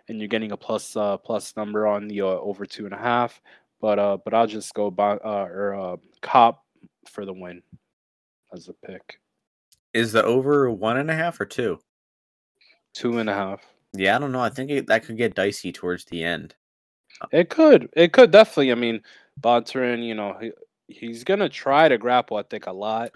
[0.07, 2.97] and you're getting a plus uh, plus number on the uh, over two and a
[2.97, 3.41] half.
[3.81, 6.55] But uh, but I'll just go by uh, or uh, Kape
[7.09, 7.61] for the win
[8.53, 9.19] as a pick.
[9.93, 11.79] Is the over one and a half or two?
[12.93, 13.61] Two and a half.
[13.93, 14.41] Yeah, I don't know.
[14.41, 16.55] I think it, that could get dicey towards the end.
[17.21, 17.89] Uh it could.
[17.93, 18.71] It could definitely.
[18.71, 19.01] I mean,
[19.39, 20.51] Bontorin, you know, he,
[20.87, 22.37] he's gonna try to grapple.
[22.37, 23.11] I think a lot.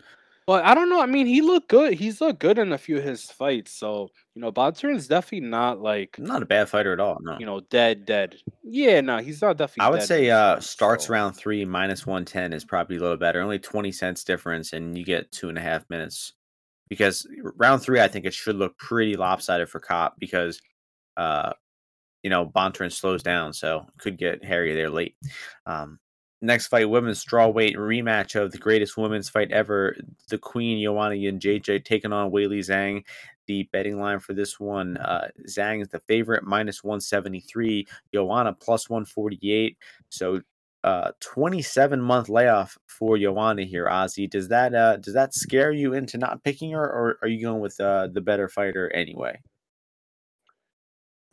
[0.48, 1.00] But I don't know.
[1.00, 1.94] I mean, he looked good.
[1.94, 3.72] He's looked good in a few of his fights.
[3.74, 4.52] So you know,
[4.84, 7.20] is definitely not like not a bad fighter at all.
[7.22, 8.36] No, you know, dead, dead.
[8.64, 9.88] Yeah, no, he's not definitely.
[9.88, 11.14] I would say uh starts so.
[11.14, 13.42] round three minus one ten is probably a little better.
[13.42, 16.34] Only twenty cents difference, and you get two and a half minutes.
[16.92, 17.26] Because
[17.56, 20.62] round three, I think it should look pretty lopsided for Kape because,
[21.16, 21.54] uh,
[22.22, 25.16] you know, Bontorin slows down, so could get hairy there late.
[25.66, 26.00] Um,
[26.42, 29.96] next fight, women's strawweight rematch of the greatest women's fight ever.
[30.28, 33.06] The Queen Joanna JJ taking on Weili Zhang.
[33.48, 37.88] The betting line for this one, uh, Zhang is the favorite, minus 173.
[38.14, 39.78] Joanna plus 148.
[40.10, 40.42] So,
[40.84, 44.30] uh, 27 month layoff for Joanna here, Ozzy.
[44.30, 47.62] Does that uh, does that scare you into not picking her, or are you going
[47.62, 49.40] with uh, the better fighter anyway?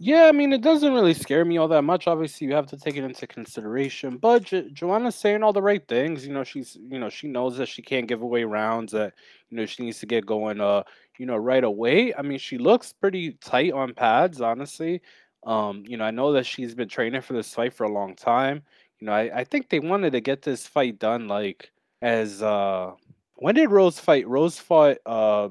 [0.01, 2.07] Yeah, I mean, it doesn't really scare me all that much.
[2.07, 4.16] Obviously, you have to take it into consideration.
[4.16, 6.24] But jo- Joanna's saying all the right things.
[6.24, 8.92] You know, she's you know she knows that she can't give away rounds.
[8.92, 9.14] That
[9.51, 10.61] you know she needs to get going.
[10.61, 10.84] Uh,
[11.18, 12.14] you know, right away.
[12.14, 15.03] I mean, she looks pretty tight on pads, honestly.
[15.44, 18.14] Um, you know, I know that she's been training for this fight for a long
[18.14, 18.62] time.
[19.01, 21.70] You know, I, I think they wanted to get this fight done like
[22.03, 22.92] as uh
[23.36, 24.26] when did Rose fight?
[24.26, 25.49] Rose fought uh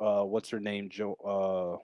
[0.00, 0.88] uh what's her name?
[0.88, 1.82] Jo uh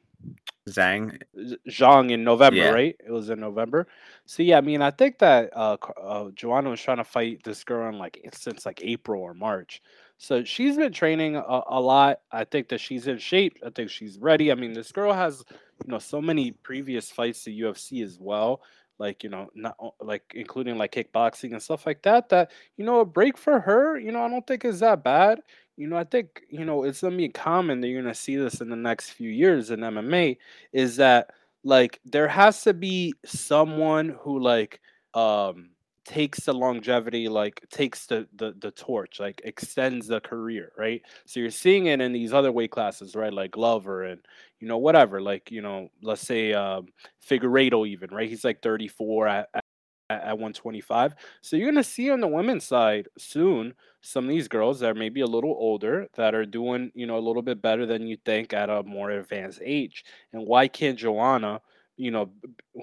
[0.69, 1.21] Zhang.
[1.69, 2.71] Zhang in November, Yeah.
[2.71, 2.97] right?
[3.05, 3.89] It was in November.
[4.27, 7.65] So yeah, I mean, I think that uh, uh Joanna was trying to fight this
[7.65, 9.83] girl in like since like April or March.
[10.19, 12.21] So she's been training a, a lot.
[12.31, 13.59] I think that she's in shape.
[13.67, 14.53] I think she's ready.
[14.53, 15.43] I mean, this girl has,
[15.85, 18.63] you know, so many previous fights to UFC as well.
[18.99, 22.29] Like, you know, not like including like kickboxing and stuff like that.
[22.29, 25.41] That, you know, a break for her, you know, I don't think is that bad.
[25.77, 28.61] You know, I think, you know, it's gonna be common that you're gonna see this
[28.61, 30.39] in the next few years in MMA
[30.73, 31.31] is that
[31.65, 34.81] like there has to be someone who like
[35.15, 35.71] um
[36.05, 41.03] takes the longevity like takes the, the the torch like extends the career right?
[41.27, 43.33] So you're seeing it in these other weight classes right?
[43.33, 44.21] Like glover and
[44.61, 46.89] you know whatever like you know let's say um
[47.29, 48.29] figueiredo even right?
[48.29, 49.65] He's like 34 at, at,
[50.11, 54.81] at 125 so you're gonna see on the women's side soon some of these girls
[54.81, 57.87] that are maybe a little older that are doing you know a little bit better
[57.87, 60.05] than you think at a more advanced age.
[60.33, 61.61] And why can't joanna
[61.97, 62.31] you know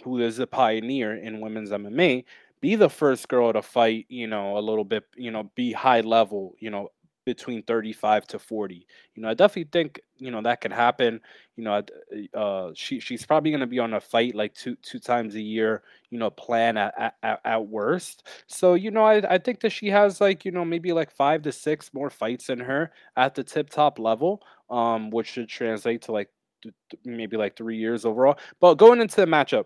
[0.04, 2.26] who is a pioneer in women's MMA,
[2.62, 6.02] be the first girl to fight, you know, a little bit, you know, be high
[6.02, 6.90] level, you know,
[7.26, 8.86] between 35 to 40.
[9.16, 11.22] You know, I definitely think, you know, that could happen.
[11.56, 11.82] You know,
[12.34, 15.42] uh she she's probably going to be on a fight like two two times a
[15.42, 18.28] year, you know, plan at, at at worst.
[18.48, 21.42] So, you know, I I think that she has like, you know, maybe like 5
[21.44, 26.02] to 6 more fights in her at the tip top level, um which should translate
[26.04, 26.30] to like
[26.64, 26.74] th-
[27.06, 28.38] maybe like 3 years overall.
[28.60, 29.66] But going into the matchup,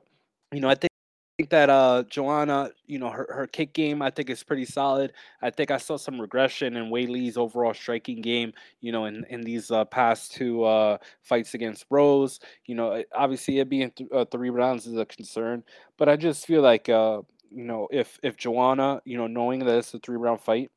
[0.52, 0.90] you know, I think
[1.38, 5.14] think that uh Joanna, you know, her, her kick game I think is pretty solid.
[5.42, 9.42] I think I saw some regression in Weili's overall striking game, you know, in in
[9.42, 12.40] these uh, past two uh fights against Rose.
[12.66, 15.64] You know, obviously it being th- uh, three rounds is a concern,
[15.98, 17.22] but I just feel like uh
[17.52, 20.72] you know, if if Joanna, you know, knowing that it's a three round fight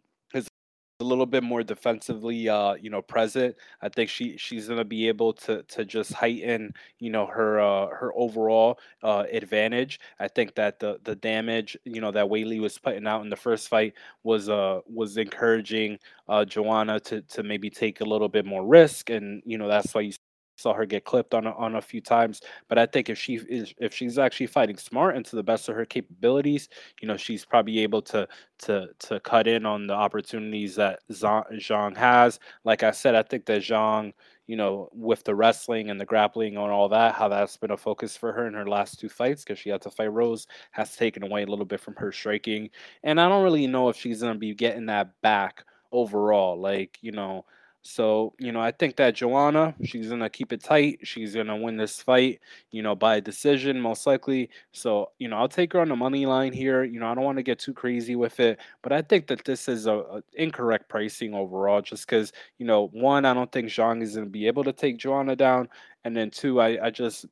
[1.00, 3.54] a little bit more defensively uh you know present.
[3.82, 7.60] I think she she's going to be able to to just heighten you know her
[7.60, 10.00] uh her overall uh advantage.
[10.18, 13.36] I think that the the damage you know that Weili was putting out in the
[13.36, 13.92] first fight
[14.24, 19.10] was uh was encouraging uh joanna to to maybe take a little bit more risk
[19.10, 20.12] and you know that's why you
[20.56, 23.36] saw her get clipped on a, on a few times but i think if she
[23.48, 26.68] is if she's actually fighting smart and to the best of her capabilities
[27.00, 28.26] you know she's probably able to
[28.58, 32.40] to to cut in on the opportunities that Zhang has.
[32.64, 34.12] Like I said, I think that Zhang,
[34.46, 37.76] you know, with the wrestling and the grappling and all that, how that's been a
[37.76, 40.96] focus for her in her last two fights because she had to fight Rose, has
[40.96, 42.70] taken away a little bit from her striking.
[43.02, 46.58] And I don't really know if she's gonna be getting that back overall.
[46.58, 47.44] Like, you know,
[47.86, 50.98] so, you know, I think that Joanna, she's going to keep it tight.
[51.04, 52.40] She's going to win this fight,
[52.72, 54.50] you know, by decision, most likely.
[54.72, 56.82] So, you know, I'll take her on the money line here.
[56.82, 59.44] You know, I don't want to get too crazy with it, but I think that
[59.44, 63.68] this is a, a incorrect pricing overall, just because, you know, one, I don't think
[63.68, 65.68] Zhang is going to be able to take Joanna down.
[66.04, 67.26] And then two, I, I just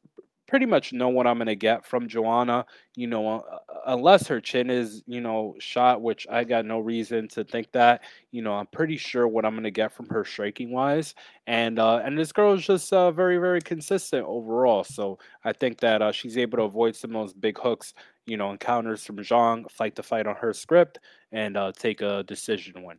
[0.47, 2.66] pretty much know what I'm going to get from Joanna,
[2.97, 6.78] you know, uh, uh, unless her chin is, you know, shot, which I got no
[6.80, 10.24] reason to think that you know, I'm pretty sure what I'm gonna get from her
[10.24, 11.14] striking wise,
[11.47, 14.84] and uh, and this girl is just uh, very very consistent overall.
[14.84, 17.95] So I think that uh, she's able to avoid some of those big hooks,
[18.26, 20.99] you know, encounters from Zhang, fight the fight on her script,
[21.32, 22.99] and uh, take a decision win.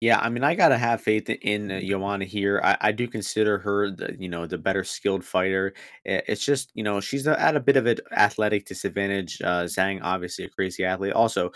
[0.00, 2.58] Yeah, I mean, I gotta have faith in Joanna here.
[2.64, 5.74] I, I do consider her the you know the better skilled fighter.
[6.06, 9.42] I- It's just you know she's at a bit of an athletic disadvantage.
[9.42, 11.12] Uh, Zhang, obviously a crazy athlete.
[11.12, 11.50] Also,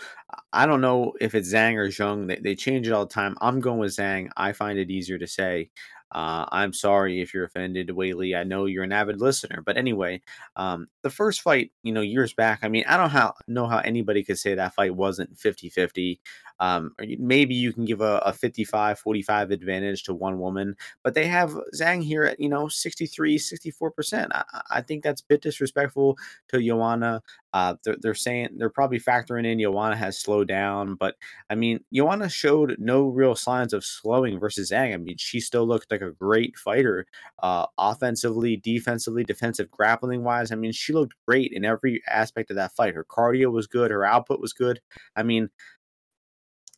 [0.53, 2.27] I I don't know if it's Zhang or Zhang.
[2.27, 3.35] They, they change it all the time.
[3.41, 4.29] I'm going with Zhang.
[4.37, 5.69] I find it easier to say.
[6.11, 8.37] Uh, I'm sorry if you're offended, Weili.
[8.37, 10.21] I know you're an avid listener, but anyway,
[10.55, 12.59] um, the first fight, you know, years back.
[12.63, 16.21] I mean, I don't how, know how anybody could say that fight wasn't 50 50
[16.59, 21.27] um, maybe you can give a, a 55 45 advantage to one woman, but they
[21.27, 24.27] have Zhang here at, you know, 63, 64%.
[24.31, 26.17] I, I think that's a bit disrespectful
[26.49, 27.21] to Joanna.
[27.53, 31.15] Uh, they're, they're saying they're probably factoring in Joanna has slowed down, but
[31.49, 34.93] I mean, Joanna showed no real signs of slowing versus Zhang.
[34.93, 37.05] I mean, she still looked like a great fighter,
[37.41, 40.51] uh, offensively, defensively, defensive grappling wise.
[40.51, 42.93] I mean, she looked great in every aspect of that fight.
[42.93, 44.81] Her cardio was good, her output was good.
[45.15, 45.49] I mean,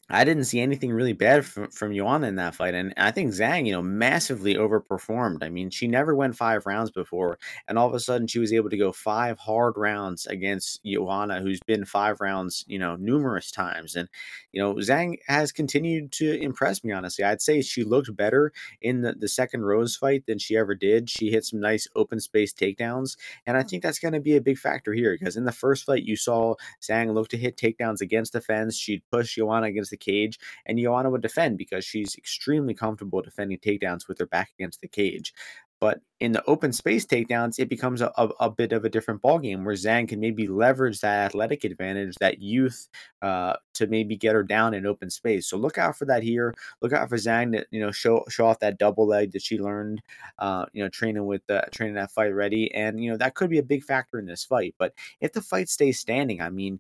[0.09, 3.33] I didn't see anything really bad from from Joanna in that fight, and I think
[3.33, 5.43] Zhang, you know, massively overperformed.
[5.43, 7.37] I mean, she never went five rounds before,
[7.67, 11.41] and all of a sudden she was able to go five hard rounds against Joanna,
[11.41, 13.95] who's been five rounds, you know, numerous times.
[13.97, 14.07] And
[14.53, 16.93] you know, Zhang has continued to impress me.
[16.93, 20.73] Honestly, I'd say she looked better in the, the second Rose fight than she ever
[20.73, 21.09] did.
[21.09, 24.41] She hit some nice open space takedowns, and I think that's going to be a
[24.41, 27.99] big factor here because in the first fight you saw Zhang look to hit takedowns
[27.99, 28.77] against the fence.
[28.77, 33.59] She'd push Joanna against the cage, and Joanna would defend because she's extremely comfortable defending
[33.59, 35.33] takedowns with her back against the cage.
[35.79, 39.21] But in the open space takedowns, it becomes a, a, a bit of a different
[39.21, 42.87] ballgame where Zhang can maybe leverage that athletic advantage, that youth,
[43.21, 45.47] uh, to maybe get her down in open space.
[45.47, 46.55] So look out for that here.
[46.81, 49.59] Look out for Zhang to you know show show off that double leg that she
[49.59, 50.01] learned,
[50.39, 53.51] uh, you know, training with the training that fight ready, and you know that could
[53.51, 54.73] be a big factor in this fight.
[54.79, 56.79] But if the fight stays standing, I mean,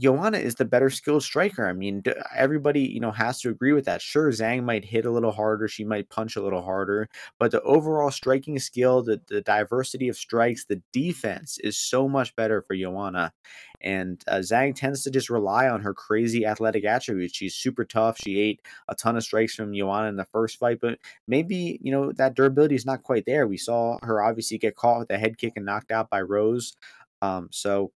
[0.00, 1.66] Joanna is the better skilled striker.
[1.68, 2.02] I mean,
[2.34, 4.00] everybody, you know, has to agree with that.
[4.00, 7.60] Sure, Zhang might hit a little harder, she might punch a little harder, but the
[7.62, 12.76] overall striking skill, the, the diversity of strikes, the defense is so much better for
[12.76, 13.32] Joanna.
[13.80, 17.36] And uh, Zhang tends to just rely on her crazy athletic attributes.
[17.36, 18.18] She's super tough.
[18.18, 21.92] She ate a ton of strikes from Joanna in the first fight, but maybe, you
[21.92, 23.46] know, that durability is not quite there.
[23.46, 26.76] We saw her obviously get caught with a head kick and knocked out by Rose.
[27.20, 27.92] Um, so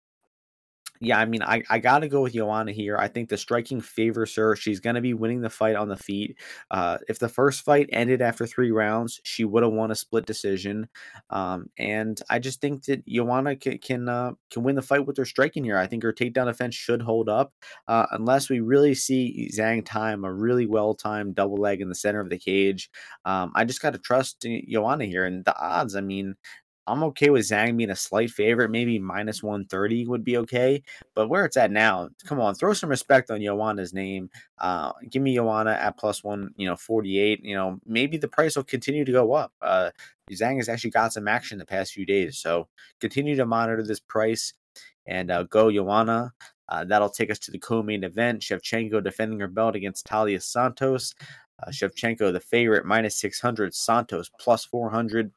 [1.00, 2.96] yeah, I mean, I, I got to go with Joanna here.
[2.96, 4.56] I think the striking favors her.
[4.56, 6.38] She's going to be winning the fight on the feet.
[6.70, 10.26] Uh, if the first fight ended after three rounds, she would have won a split
[10.26, 10.88] decision.
[11.30, 15.16] Um, and I just think that Joanna can can, uh, can win the fight with
[15.18, 15.78] her striking here.
[15.78, 17.52] I think her takedown defense should hold up
[17.86, 21.94] uh, unless we really see Zhang time a really well timed double leg in the
[21.94, 22.90] center of the cage.
[23.24, 25.24] Um, I just got to trust Joanna here.
[25.24, 26.34] And the odds, I mean,
[26.88, 28.70] I'm okay with Zhang being a slight favorite.
[28.70, 30.82] Maybe minus 130 would be okay.
[31.14, 34.30] But where it's at now, come on, throw some respect on Joanna's name.
[34.58, 37.44] Uh, give me Joanna at plus one, you know, 48.
[37.44, 39.52] You know, maybe the price will continue to go up.
[39.60, 39.90] Uh,
[40.30, 42.38] Zhang has actually got some action the past few days.
[42.38, 42.68] So
[43.00, 44.54] continue to monitor this price
[45.06, 46.32] and uh, go Joanna.
[46.68, 48.42] Uh, that'll take us to the co-main event.
[48.42, 51.14] Shevchenko defending her belt against Taila Santos.
[51.62, 53.74] Uh, Shevchenko, the favorite, minus 600.
[53.74, 55.32] Santos, plus 400.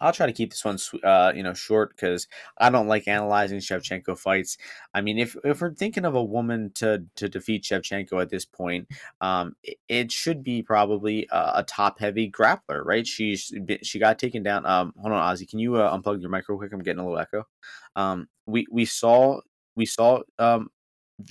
[0.00, 2.28] I'll try to keep this one, uh, you know, short because
[2.58, 4.58] I don't like analyzing Shevchenko fights.
[4.92, 8.44] I mean, if if we're thinking of a woman to to defeat Shevchenko at this
[8.44, 8.88] point,
[9.20, 13.06] um, it, it should be probably a, a top heavy grappler, right?
[13.06, 14.66] She's she got taken down.
[14.66, 16.72] Um, hold on, Ozzy, can you uh, unplug your mic real quick?
[16.72, 17.46] I'm getting a little echo.
[17.96, 19.40] Um, we we saw
[19.76, 20.68] we saw um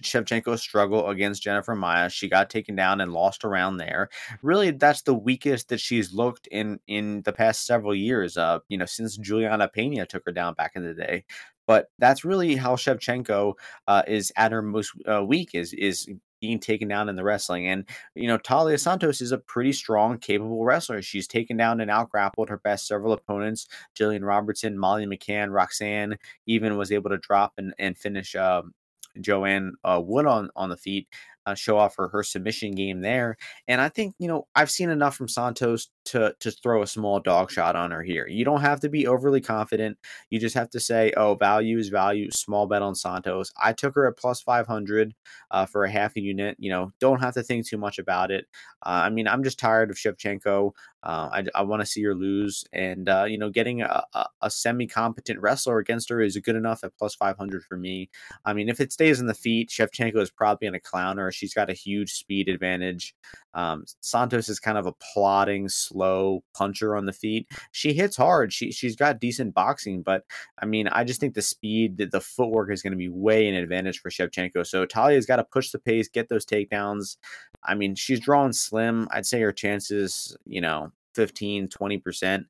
[0.02, 2.10] Shevchenko struggle against Jennifer Maia.
[2.10, 4.10] She got taken down and lost around there.
[4.42, 8.38] Really, that's the weakest that she's looked in in the past several years.
[8.38, 11.26] Uh, you know, since Julianna Peña took her down back in the day.
[11.66, 13.54] But that's really how Shevchenko
[13.88, 16.10] uh, is at her most uh, weak is is
[16.42, 17.68] being taken down in the wrestling.
[17.68, 21.02] And you know, Taila Santos is a pretty strong, capable wrestler.
[21.02, 23.68] She's taken down and outgrappled her best several opponents:
[23.98, 26.18] Jillian Robertson, Molly McCann, Roxanne.
[26.46, 28.36] Even was able to drop and and finish.
[28.36, 28.74] Um,
[29.22, 31.08] Joanne uh, Wood on on the feet
[31.46, 33.38] uh, show off her, her submission game there.
[33.68, 37.20] And I think, you know, I've seen enough from Santos to to throw a small
[37.20, 38.28] dog shot on her here.
[38.28, 39.98] You don't have to be overly confident.
[40.30, 43.52] You just have to say, oh, value is value, small bet on Santos.
[43.62, 45.14] I took her at plus 500
[45.52, 46.56] uh, for a half a unit.
[46.60, 48.46] You know, don't have to think too much about it.
[48.86, 50.72] Uh, I mean, I'm just tired of Shevchenko.
[51.04, 52.64] Uh, I, I want to see her lose.
[52.72, 56.56] And, uh, you know, getting a, a, a semi competent wrestler against her is good
[56.56, 58.10] enough at plus 500 for me.
[58.46, 61.32] I mean, if it stays in the feet, Shevchenko is probably in a clown her.
[61.32, 63.14] She's got a huge speed advantage.
[63.54, 67.48] Um, Santos is kind of a plodding, slow puncher on the feet.
[67.72, 68.52] She hits hard.
[68.54, 70.24] She she's got decent boxing, but
[70.60, 73.48] I mean, I just think the speed, the, the footwork is going to be way
[73.48, 74.66] an advantage for Shevchenko.
[74.66, 77.18] So Taila's got to push the pace, get those takedowns.
[77.64, 79.08] I mean, she's drawing slim.
[79.12, 82.46] I'd say her chances, you know, 15, 20%.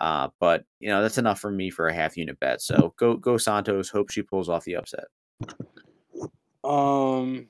[0.00, 2.60] Uh, but you know, that's enough for me for a half unit bet.
[2.60, 3.88] So go go Santos.
[3.88, 5.06] Hope she pulls off the upset.
[6.62, 7.48] Um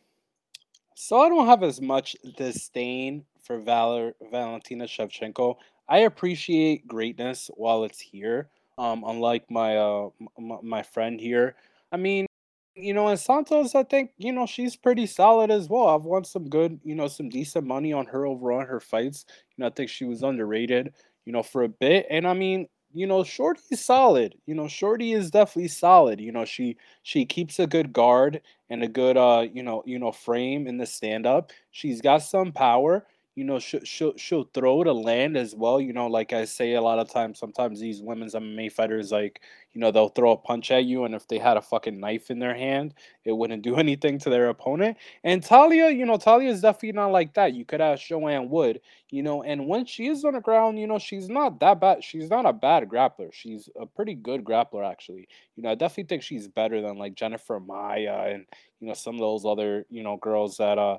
[0.97, 5.57] so I don't have as much disdain for Valor Valentina Shevchenko.
[5.89, 8.51] I appreciate greatness while it's here.
[8.79, 11.57] Um, unlike my uh m- my friend here.
[11.93, 12.27] I mean,
[12.75, 15.89] you know, and Santos, I think you know she's pretty solid as well.
[15.89, 19.27] I've won some good, you know, some decent money on her overall in her fights.
[19.57, 20.93] You know, I think she was underrated,
[21.27, 22.07] you know, for a bit.
[22.11, 24.35] And I mean, you know, Shorty's solid.
[24.47, 26.21] You know, Shorty is definitely solid.
[26.21, 29.99] You know, she she keeps a good guard and a good uh, you know, you
[29.99, 31.51] know, frame in the stand up.
[31.71, 33.07] She's got some power
[33.37, 35.81] you know, she'll, she'll she'll throw to land as well.
[35.81, 39.41] You know, like I say a lot of times, sometimes these women's MMA fighters, like,
[39.75, 42.31] you know, they'll throw a punch at you, and if they had a fucking knife
[42.31, 44.97] in their hand, it wouldn't do anything to their opponent.
[45.23, 47.55] And talia you know, talia is definitely not like that.
[47.55, 48.81] You could ask Joanne Wood,
[49.11, 52.03] you know, and when she is on the ground, you know, she's not that bad.
[52.03, 53.33] She's not a bad grappler.
[53.33, 55.29] She's a pretty good grappler, actually.
[55.57, 58.47] You know, I definitely think she's better than like Jennifer maya and
[58.81, 60.99] you know some of those other you know girls that uh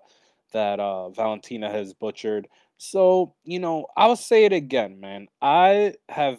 [0.54, 2.48] that uh, Valentina has butchered.
[2.78, 5.28] So, you know, I'll say it again, man.
[5.41, 6.38] I have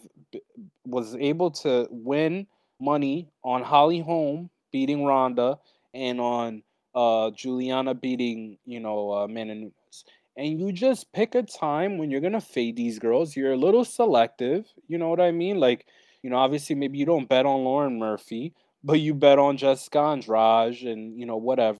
[0.84, 2.46] was able to win
[2.80, 5.58] money on Holly Holm beating Ronda
[5.94, 6.62] and on
[6.94, 10.04] uh, Juliana beating, you know, uh, Amanda Nunes.
[10.36, 13.36] and you just pick a time when you're gonna fade these girls.
[13.36, 15.58] You're a little selective, you know what I mean?
[15.58, 15.86] Like,
[16.22, 18.54] you know, obviously maybe you don't bet on Lauren Murphy,
[18.84, 21.78] but you bet on Jessica Andrade and you know whatever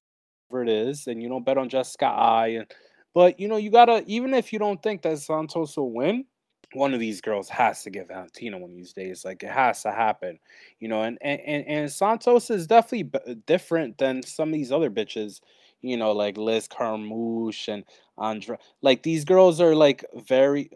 [0.63, 2.49] it is, and you don't bet on Jessica Eye.
[2.49, 2.67] And
[3.15, 6.25] but you know you gotta even if you don't think that Santos will win,
[6.73, 9.25] one of these girls has to get Valentina one of these days.
[9.25, 10.39] Like it has to happen,
[10.81, 11.03] you know.
[11.03, 15.41] And and and and Santos is definitely b- different than some of these other bitches,
[15.81, 17.85] you know, like Liz Carmouche and
[18.19, 18.59] Andra.
[18.83, 20.71] Like these girls are like very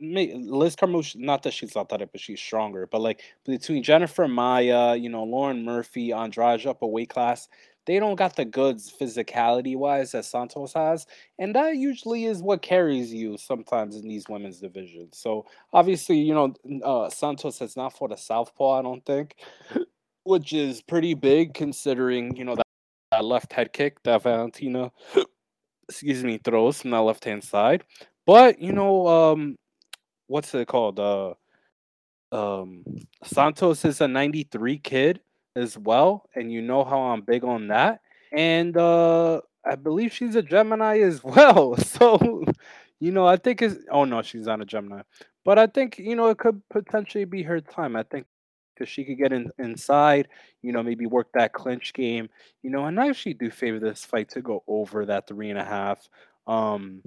[0.00, 1.16] Liz Carmouche.
[1.16, 2.86] Not that she's athletic, but she's stronger.
[2.86, 7.48] But like between Jennifer Maia, you know, Lauren Murphy, Andrade up a weight class,
[7.86, 11.06] they don't got the goods physicality wise that Santos has,
[11.38, 15.18] and that usually is what carries you sometimes in these women's divisions.
[15.18, 16.54] So obviously, you know,
[16.84, 19.36] uh, Santos has not fought a southpaw, I don't think,
[20.24, 22.66] which is pretty big considering you know that,
[23.10, 24.92] that left head kick that Valentina,
[25.88, 27.84] excuse me, throws from that left hand side.
[28.26, 29.56] But you know, um,
[30.28, 31.00] what's it called?
[31.00, 31.34] Uh,
[32.30, 32.84] um,
[33.24, 35.20] Santos is a '93 kid
[35.56, 38.00] as well, and you know how I'm big on that.
[38.32, 41.76] And uh I believe she's a Gemini as well.
[41.76, 42.44] So,
[43.00, 45.02] you know, I think it's oh no, she's not a Gemini.
[45.44, 47.96] But I think, you know, it could potentially be her time.
[47.96, 48.26] I think
[48.74, 50.28] because she could get in, inside,
[50.62, 52.28] you know, maybe work that clinch game,
[52.62, 55.58] you know, and I actually do favor this fight to go over that three and
[55.58, 56.08] a half.
[56.46, 57.02] Um,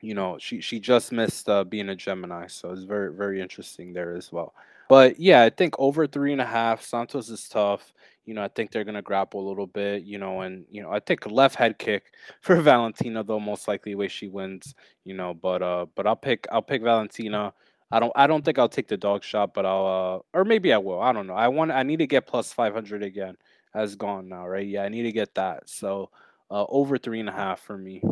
[0.00, 3.92] you know, she she just missed uh, being a Gemini, so it's very very interesting
[3.92, 4.54] there as well.
[4.88, 6.82] But yeah, I think over three and a half.
[6.82, 7.92] Santos is tough.
[8.26, 10.04] You know, I think they're gonna grapple a little bit.
[10.04, 13.94] You know, and you know, I think left head kick for Valentina, though most likely
[13.94, 14.74] way she wins.
[15.04, 17.52] You know, but uh, but I'll pick I'll pick Valentina.
[17.90, 20.72] I don't I don't think I'll take the dog shot, but I'll uh, or maybe
[20.72, 21.00] I will.
[21.00, 21.34] I don't know.
[21.34, 23.36] I want I need to get plus five hundred again.
[23.74, 24.66] Has gone now, right?
[24.66, 25.68] Yeah, I need to get that.
[25.68, 26.10] So
[26.50, 28.02] uh, over three and a half for me.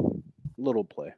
[0.59, 1.15] Little play.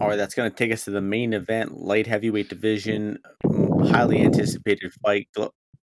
[0.00, 3.18] All right, that's going to take us to the main event, light heavyweight division,
[3.84, 5.28] highly anticipated fight.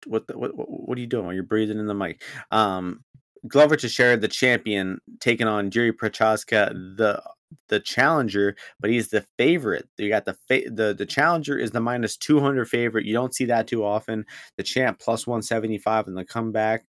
[0.07, 1.35] What, the, what what are you doing?
[1.35, 2.23] You're breathing in the mic.
[2.53, 3.03] Um,
[3.49, 7.23] Glover Teixeira, the champion, taking on Jiri Prochazka, the
[7.69, 9.89] the challenger, but he's the favorite.
[9.99, 13.07] You got the fa- the the challenger is the minus two hundred favorite.
[13.07, 14.25] You don't see that too often.
[14.57, 16.85] The champ plus one seventy five in the comeback.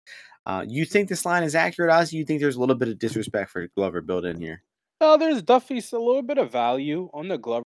[0.46, 2.14] Uh, you think this line is accurate, Ozzy?
[2.14, 4.65] You think there's a little bit of disrespect for Glover built in here?
[5.02, 7.66] No, there's definitely a little bit of value on the Glover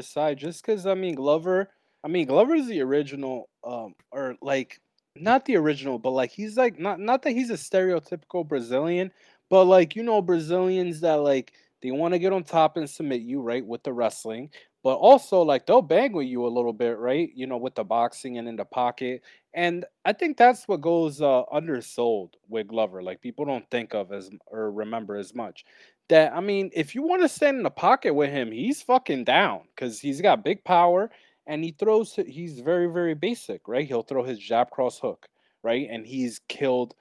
[0.00, 1.70] side, just because I mean Glover.
[2.04, 4.80] I mean Glover's the original, um, or like
[5.16, 9.10] not the original, but like he's like not not that he's a stereotypical Brazilian,
[9.50, 11.52] but like you know Brazilians that like
[11.82, 14.50] they want to get on top and submit you right with the wrestling,
[14.84, 17.30] but also like they'll bang with you a little bit, right?
[17.34, 19.22] You know, with the boxing and in the pocket,
[19.54, 23.02] and I think that's what goes uh, undersold with Glover.
[23.02, 25.64] Like people don't think of as or remember as much
[26.08, 29.24] that I mean, if you want to stand in the pocket with him, he's fucking
[29.24, 31.10] down because he's got big power
[31.46, 32.14] and he throws.
[32.26, 33.86] He's very very basic, right?
[33.86, 35.28] He'll throw his jab cross hook,
[35.62, 36.94] right, and he's killed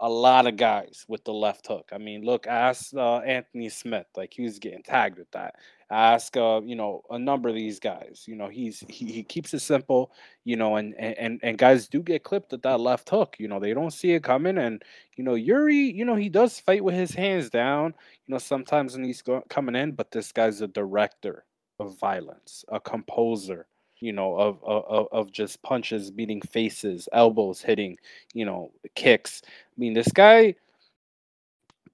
[0.00, 1.90] a lot of guys with the left hook.
[1.92, 5.54] I mean, look, ask uh, Anthony Smith, like he was getting tagged with that.
[5.92, 8.24] Ask, uh, you know, a number of these guys.
[8.26, 10.12] You know, he's he, he keeps it simple.
[10.44, 13.36] You know, and and and guys do get clipped at that left hook.
[13.38, 14.82] You know, they don't see it coming, and
[15.16, 17.94] you know, Jiri, you know, he does fight with his hands down.
[18.26, 21.44] You know, sometimes when he's go- coming in, but this guy's a director
[21.78, 23.66] of violence, a composer
[24.00, 27.96] you know, of, of of just punches beating faces, elbows hitting,
[28.34, 29.42] you know, kicks.
[29.46, 30.56] I mean, this guy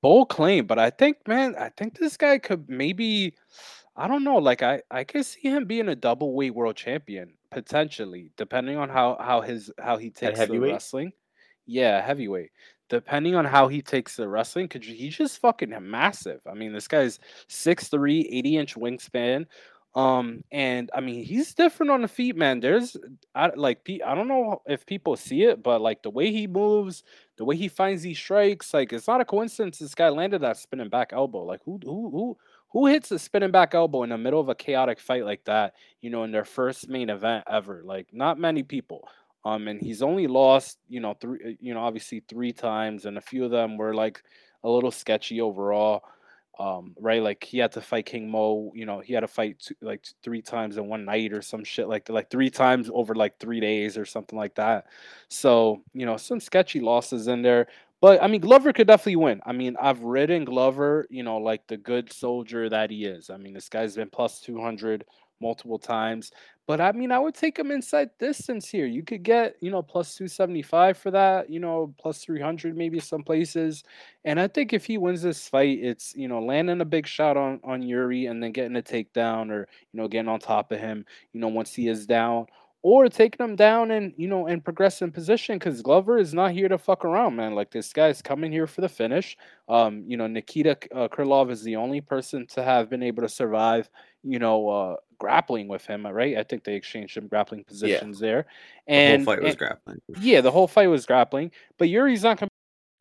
[0.01, 3.34] bold claim, but I think, man, I think this guy could maybe,
[3.99, 7.34] I don't know, like I I could see him being a double weight world champion
[7.51, 11.12] potentially, depending on how how his how he takes the wrestling.
[11.66, 12.53] Yeah, heavyweight.
[12.88, 16.40] Depending on how he takes the wrestling, because he's just fucking massive.
[16.46, 17.18] I mean, this guy's
[17.49, 19.46] 6'3", 80 inch wingspan.
[19.94, 22.61] Um, and I mean, he's different on the feet, man.
[22.61, 22.96] There's
[23.34, 27.03] I like I don't know if people see it, but like the way he moves,
[27.36, 30.57] the way he finds these strikes, like it's not a coincidence this guy landed that
[30.59, 31.42] spinning back elbow.
[31.44, 32.38] Like who who who
[32.71, 35.75] who hits a spinning back elbow in the middle of a chaotic fight like that,
[36.01, 37.83] you know, in their first main event ever?
[37.85, 39.09] Like not many people.
[39.45, 43.21] Um, and he's only lost, you know, three, you know, obviously three times, and a
[43.23, 44.23] few of them were like
[44.64, 46.03] a little sketchy overall
[46.59, 47.23] um, right?
[47.23, 48.73] Like he had to fight King Mo.
[48.75, 51.62] You know, he had to fight two, like three times in one night or some
[51.62, 54.87] shit like like three times over like three days or something like that.
[55.29, 57.69] So you know, some sketchy losses in there.
[58.01, 59.40] But I mean, Glover could definitely win.
[59.44, 63.28] I mean, I've ridden Glover, you know, like the good soldier that he is.
[63.30, 65.05] I mean, this guy's been plus two hundred
[65.40, 66.30] multiple times.
[66.66, 68.86] But I mean, I would take him inside distance here.
[68.86, 73.22] You could get, you know, plus 275 for that, you know, plus 300 maybe some
[73.22, 73.82] places.
[74.24, 77.36] And I think if he wins this fight, it's, you know, landing a big shot
[77.36, 80.78] on on Yuri and then getting a takedown or, you know, getting on top of
[80.80, 82.46] him, you know, once he is down
[82.83, 86.53] or taking him down and, you know, and progress in position cuz Glover is not
[86.53, 87.55] here to fuck around, man.
[87.55, 89.37] Like this guy's coming here for the finish.
[89.68, 93.29] Um, you know, Nikita uh, Krylov is the only person to have been able to
[93.29, 93.91] survive,
[94.22, 96.37] you know, uh grappling with him, right?
[96.39, 98.47] I think they exchanged some grappling Yeah, positions there,
[98.95, 100.01] the whole and, fight was and grappling.
[100.14, 102.49] yeah, the whole fight was grappling, but Yuri's not gonna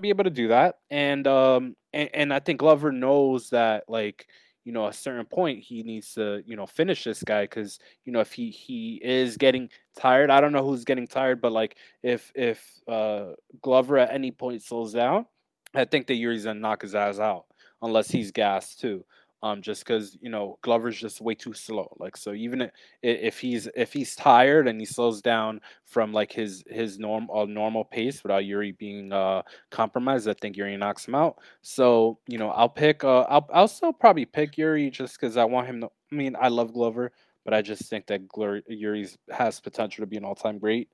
[0.02, 4.28] be able to do that, and um, and, and I think Glover knows that, like,
[4.68, 8.12] you know, a certain point he needs to, you know, finish this guy because you
[8.12, 11.78] know if he he is getting tired, I don't know who's getting tired, but like
[12.04, 13.28] if if uh
[13.62, 15.26] Glover at any point slows down,
[15.74, 17.46] I think that Yuri's gonna knock his ass out
[17.82, 19.06] unless he's gassed too
[19.48, 22.70] um just because you know glover's just way too slow like so even
[23.02, 27.84] if he's if he's tired and he slows down from like his his norm normal
[27.84, 29.42] pace without yuri being uh
[29.72, 31.38] compromised i think yuri knocks him out.
[31.62, 35.44] So you know i'll pick uh i'll, I'll still probably pick yuri just because i
[35.46, 37.12] want him to i mean i love glover
[37.46, 40.90] but i just think that Glor- yuri's has potential to be an all-time great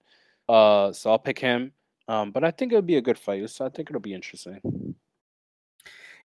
[0.49, 1.71] uh so i'll pick him
[2.07, 4.59] um but i think it'll be a good fight so i think it'll be interesting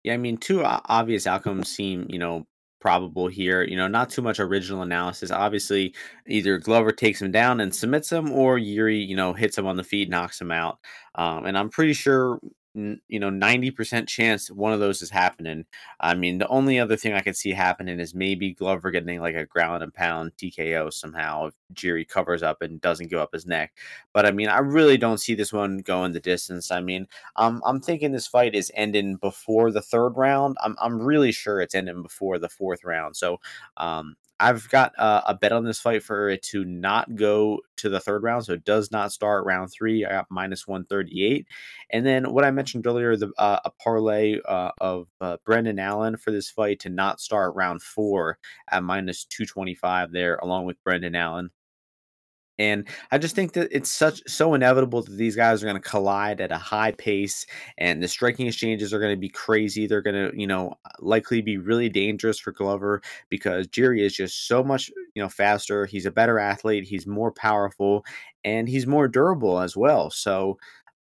[0.07, 2.46] Yeah, I mean, two obvious outcomes seem, you know,
[2.80, 3.62] probable here.
[3.64, 5.30] You know, not too much original analysis.
[5.32, 5.94] Obviously,
[6.28, 9.76] either Glover takes him down and submits him, or Yuri, you know, hits him on
[9.76, 10.78] the feet, knocks him out.
[11.16, 12.40] Um, and I'm pretty sure,
[12.76, 15.64] you know, 90% chance one of those is happening.
[16.00, 19.34] I mean, the only other thing I could see happening is maybe Glover getting like
[19.34, 23.46] a ground and pound TKO somehow if Jiri covers up and doesn't go up his
[23.46, 23.72] neck.
[24.12, 26.70] But I mean, I really don't see this one going the distance.
[26.70, 27.06] I mean,
[27.36, 30.56] I'm I'm thinking this fight is ending before the third round.
[30.62, 33.16] I'm I'm really sure it's ending before the fourth round.
[33.16, 33.40] So,
[33.78, 37.89] um, I've got uh, a bet on this fight for it to not go to
[37.89, 38.45] the third round.
[38.45, 40.05] So it does not start round three.
[40.05, 41.47] I got minus one thirty eight,
[41.91, 46.16] and then what I mentioned earlier, the uh, a parlay uh, of uh, Brendan Allen
[46.16, 48.39] for this fight to not start round four
[48.70, 51.51] at minus two twenty five there, along with Brendan Allen.
[52.59, 55.88] And I just think that it's such so inevitable that these guys are going to
[55.88, 57.46] collide at a high pace,
[57.78, 59.86] and the striking exchanges are going to be crazy.
[59.86, 64.48] They're going to, you know, likely be really dangerous for Glover because Jerry is just
[64.48, 65.86] so much, you know, faster.
[65.86, 66.84] He's a better athlete.
[66.84, 68.04] He's more powerful,
[68.44, 70.11] and he's more durable as well.
[70.11, 70.59] So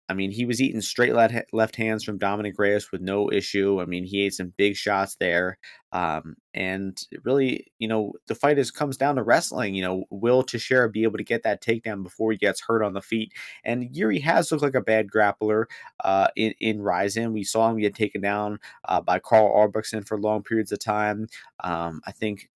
[0.08, 3.80] I mean, he was eating straight left left hands from Dominic Reyes with no issue.
[3.80, 5.58] I mean, he ate some big shots there.
[5.92, 9.74] Um, and really, you know, the fight is comes down to wrestling.
[9.74, 12.92] You know, will Teixeira be able to get that takedown before he gets hurt on
[12.92, 13.32] the feet?
[13.64, 15.64] And Yuri has looked like a bad grappler
[16.04, 17.32] uh, in in Rizin.
[17.32, 21.26] We saw him get taken down uh, by Karl Albrektsson for long periods of time.
[21.64, 22.48] Um, I think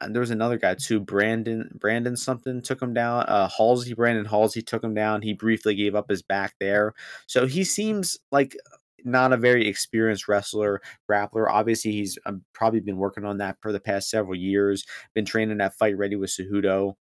[0.00, 3.24] and there was another guy too, Brandon Brandon something took him down.
[3.28, 5.22] Uh, Halsey Brandon Halsey took him down.
[5.22, 6.94] He briefly gave up his back there,
[7.26, 8.56] so he seems like
[9.04, 10.80] not a very experienced wrestler
[11.10, 11.46] grappler.
[11.48, 14.84] Obviously, he's um, probably been working on that for the past several years.
[15.14, 16.94] Been training that Fight Ready with Cejudo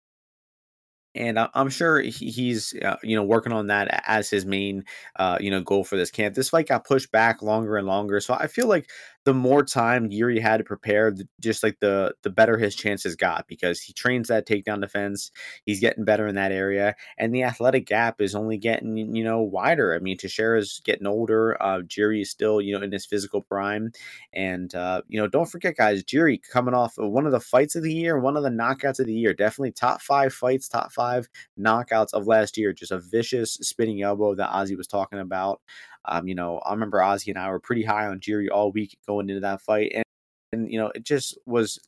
[1.17, 4.85] and I- I'm sure he- he's uh, you know working on that as his main
[5.17, 6.35] uh, you know goal for this camp.
[6.35, 8.91] This fight got pushed back longer and longer, so I feel like
[9.25, 13.47] the more time Yuri had to prepare, just like the the better his chances got
[13.49, 15.31] because he trains that takedown defense.
[15.65, 19.41] He's getting better in that area, and the athletic gap is only getting you know
[19.41, 19.95] wider.
[19.95, 21.61] I mean, Teixeira's getting older.
[21.63, 23.93] Uh, Jiri is still you know in his physical prime,
[24.33, 27.77] and uh, you know don't forget guys, Jiri coming off of one of the fights
[27.77, 30.93] of the year, one of the knockouts of the year, definitely top five fights, top
[30.93, 32.73] five knockouts of last year.
[32.73, 35.61] Just a vicious spinning elbow that Ozzy was talking about.
[36.07, 38.97] Um, you know, I remember Ozzy and I were pretty high on Jiri all week
[39.07, 40.05] going into that fight, and
[40.53, 41.79] and you know, it just was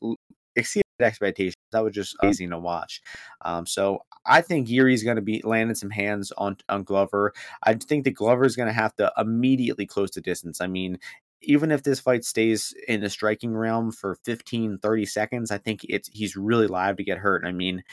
[0.55, 1.55] exceeded expectations.
[1.71, 3.01] That was just amazing to watch.
[3.43, 7.33] Um, so I think Yuri's going to be landing some hands on on Glover.
[7.63, 10.61] I think that Glover is going to have to immediately close the distance.
[10.61, 10.99] I mean,
[11.41, 15.85] even if this fight stays in the striking realm for 15 30 seconds i think
[15.87, 17.83] it's he's really live to get hurt i mean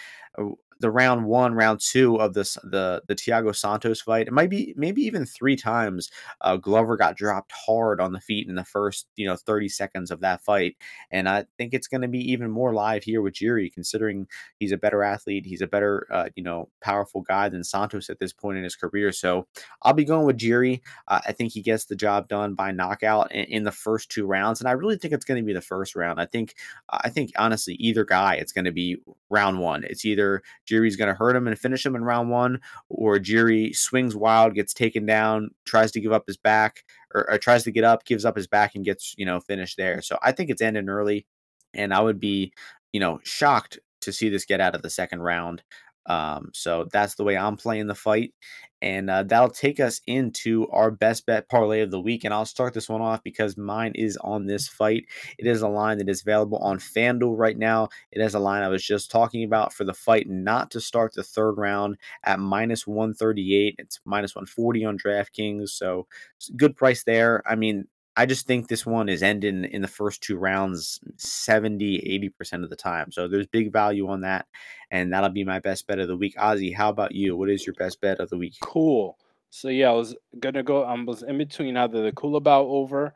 [0.84, 4.26] the round one, round two of this the the Thiago Santos fight.
[4.26, 6.10] It might be maybe even three times.
[6.42, 10.10] Uh, Glover got dropped hard on the feet in the first you know 30 seconds
[10.10, 10.76] of that fight,
[11.10, 14.26] and I think it's going to be even more live here with Jiri, considering
[14.58, 18.18] he's a better athlete, he's a better uh, you know powerful guy than Santos at
[18.18, 19.10] this point in his career.
[19.10, 19.46] So
[19.80, 20.82] I'll be going with Jiri.
[21.08, 24.26] Uh, I think he gets the job done by knockout in, in the first two
[24.26, 26.20] rounds, and I really think it's going to be the first round.
[26.20, 26.56] I think
[26.90, 28.98] I think honestly either guy, it's going to be
[29.30, 29.82] round one.
[29.84, 30.42] It's either
[30.74, 34.54] Jiri's going to hurt him and finish him in round one, or Jiri swings wild,
[34.54, 36.84] gets taken down, tries to give up his back,
[37.14, 39.76] or, or tries to get up, gives up his back, and gets you know finished
[39.76, 40.02] there.
[40.02, 41.26] So I think it's ending early,
[41.72, 42.52] and I would be
[42.92, 45.62] you know shocked to see this get out of the second round.
[46.06, 48.34] Um, so that's the way I'm playing the fight.
[48.82, 52.22] And uh, that'll take us into our best bet parlay of the week.
[52.24, 55.06] And I'll start this one off because mine is on this fight.
[55.38, 57.88] It is a line that is available on FanDuel right now.
[58.12, 61.14] It is a line I was just talking about for the fight not to start
[61.14, 63.76] the third round at minus 138.
[63.78, 65.70] It's minus 140 on DraftKings.
[65.70, 66.06] So
[66.54, 67.42] good price there.
[67.46, 67.86] I mean,
[68.16, 72.70] I just think this one is ending in the first two rounds 70, 80% of
[72.70, 73.10] the time.
[73.10, 74.46] So there's big value on that.
[74.90, 76.36] And that'll be my best bet of the week.
[76.36, 77.36] Ozzy, how about you?
[77.36, 78.54] What is your best bet of the week?
[78.60, 79.18] Cool.
[79.50, 80.82] So yeah, I was gonna go.
[80.82, 83.14] I was in between either the Culibao over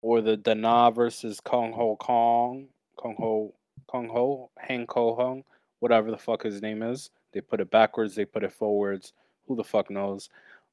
[0.00, 2.66] or the Danaa versus Kong Ho Kong,
[2.96, 3.54] Kong Ho
[3.86, 5.44] Kong Ho Hang Ko Hung,
[5.80, 7.10] whatever the fuck his name is.
[7.32, 8.14] They put it backwards.
[8.14, 9.12] They put it forwards.
[9.46, 10.30] Who the fuck knows?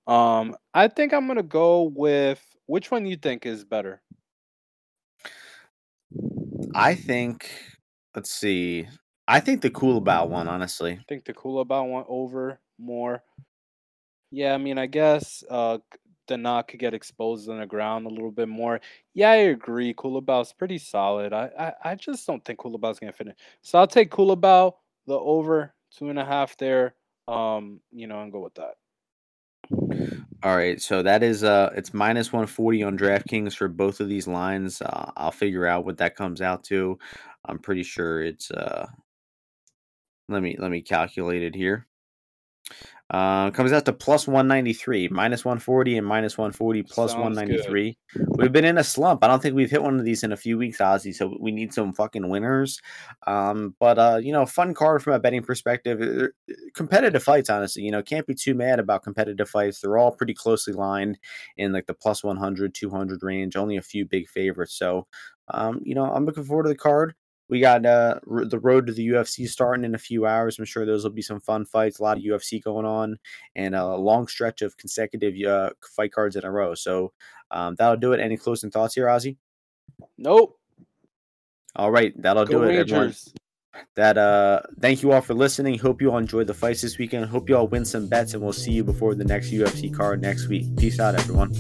[0.08, 4.02] Um, I think I'm gonna go with which one you think is better.
[6.74, 7.52] I think.
[8.16, 8.88] Let's see.
[9.28, 10.94] I think the Culibao one, honestly.
[10.94, 13.22] I think the Culibao one over more.
[14.32, 15.80] Yeah, I mean, I guess uh
[16.30, 18.80] Danaa could get exposed on the ground a little bit more.
[19.14, 19.94] Yeah, I agree.
[19.94, 21.34] Culibao's pretty solid.
[21.34, 23.36] I, I I just don't think Culibao's gonna finish.
[23.62, 24.74] So I'll take Culibao,
[25.06, 26.96] the over two and a half there.
[27.28, 28.76] Um, you know, and go with that.
[30.44, 34.28] All right, so that is uh it's minus 140 on DraftKings for both of these
[34.28, 34.82] lines.
[34.82, 36.98] Uh, I'll figure out what that comes out to.
[37.46, 38.86] I'm pretty sure it's uh
[40.30, 41.88] let me let me calculate it here.
[43.10, 47.98] Uh, comes out to plus 193, minus 140 and minus 140 plus Sounds 193.
[48.14, 48.28] Good.
[48.38, 49.24] We've been in a slump.
[49.24, 51.16] I don't think we've hit one of these in a few weeks, Ozzy.
[51.16, 52.82] So we need some fucking winners.
[53.26, 56.02] Um, but uh, you know, fun card from a betting perspective.
[56.02, 57.84] Uh, competitive fights, honestly.
[57.84, 59.80] You know, can't be too mad about competitive fights.
[59.80, 61.18] They're all pretty closely lined
[61.56, 63.56] in like the plus 100, 200 range.
[63.56, 64.78] Only a few big favorites.
[64.78, 65.08] So,
[65.48, 67.16] um, you know, I'm looking forward to the card.
[67.50, 70.60] We got uh, the road to the UFC starting in a few hours.
[70.60, 72.00] I'm sure those will be some fun fights.
[72.00, 73.18] A lot of UFC going on,
[73.56, 76.76] and a long stretch of consecutive uh, fight cards in a row.
[76.76, 77.14] So
[77.52, 78.20] um, that'll do it.
[78.20, 79.38] Any closing thoughts here, Ozzy?
[80.18, 80.60] Nope.
[81.76, 82.92] All right, that'll Go do it, Rangers.
[82.92, 83.14] everyone.
[83.96, 85.78] That uh, thank you all for listening.
[85.78, 87.26] Hope you all enjoyed the fights this weekend.
[87.28, 90.20] Hope you all win some bets, and we'll see you before the next UFC card
[90.22, 90.76] next week.
[90.78, 91.52] Peace out, everyone.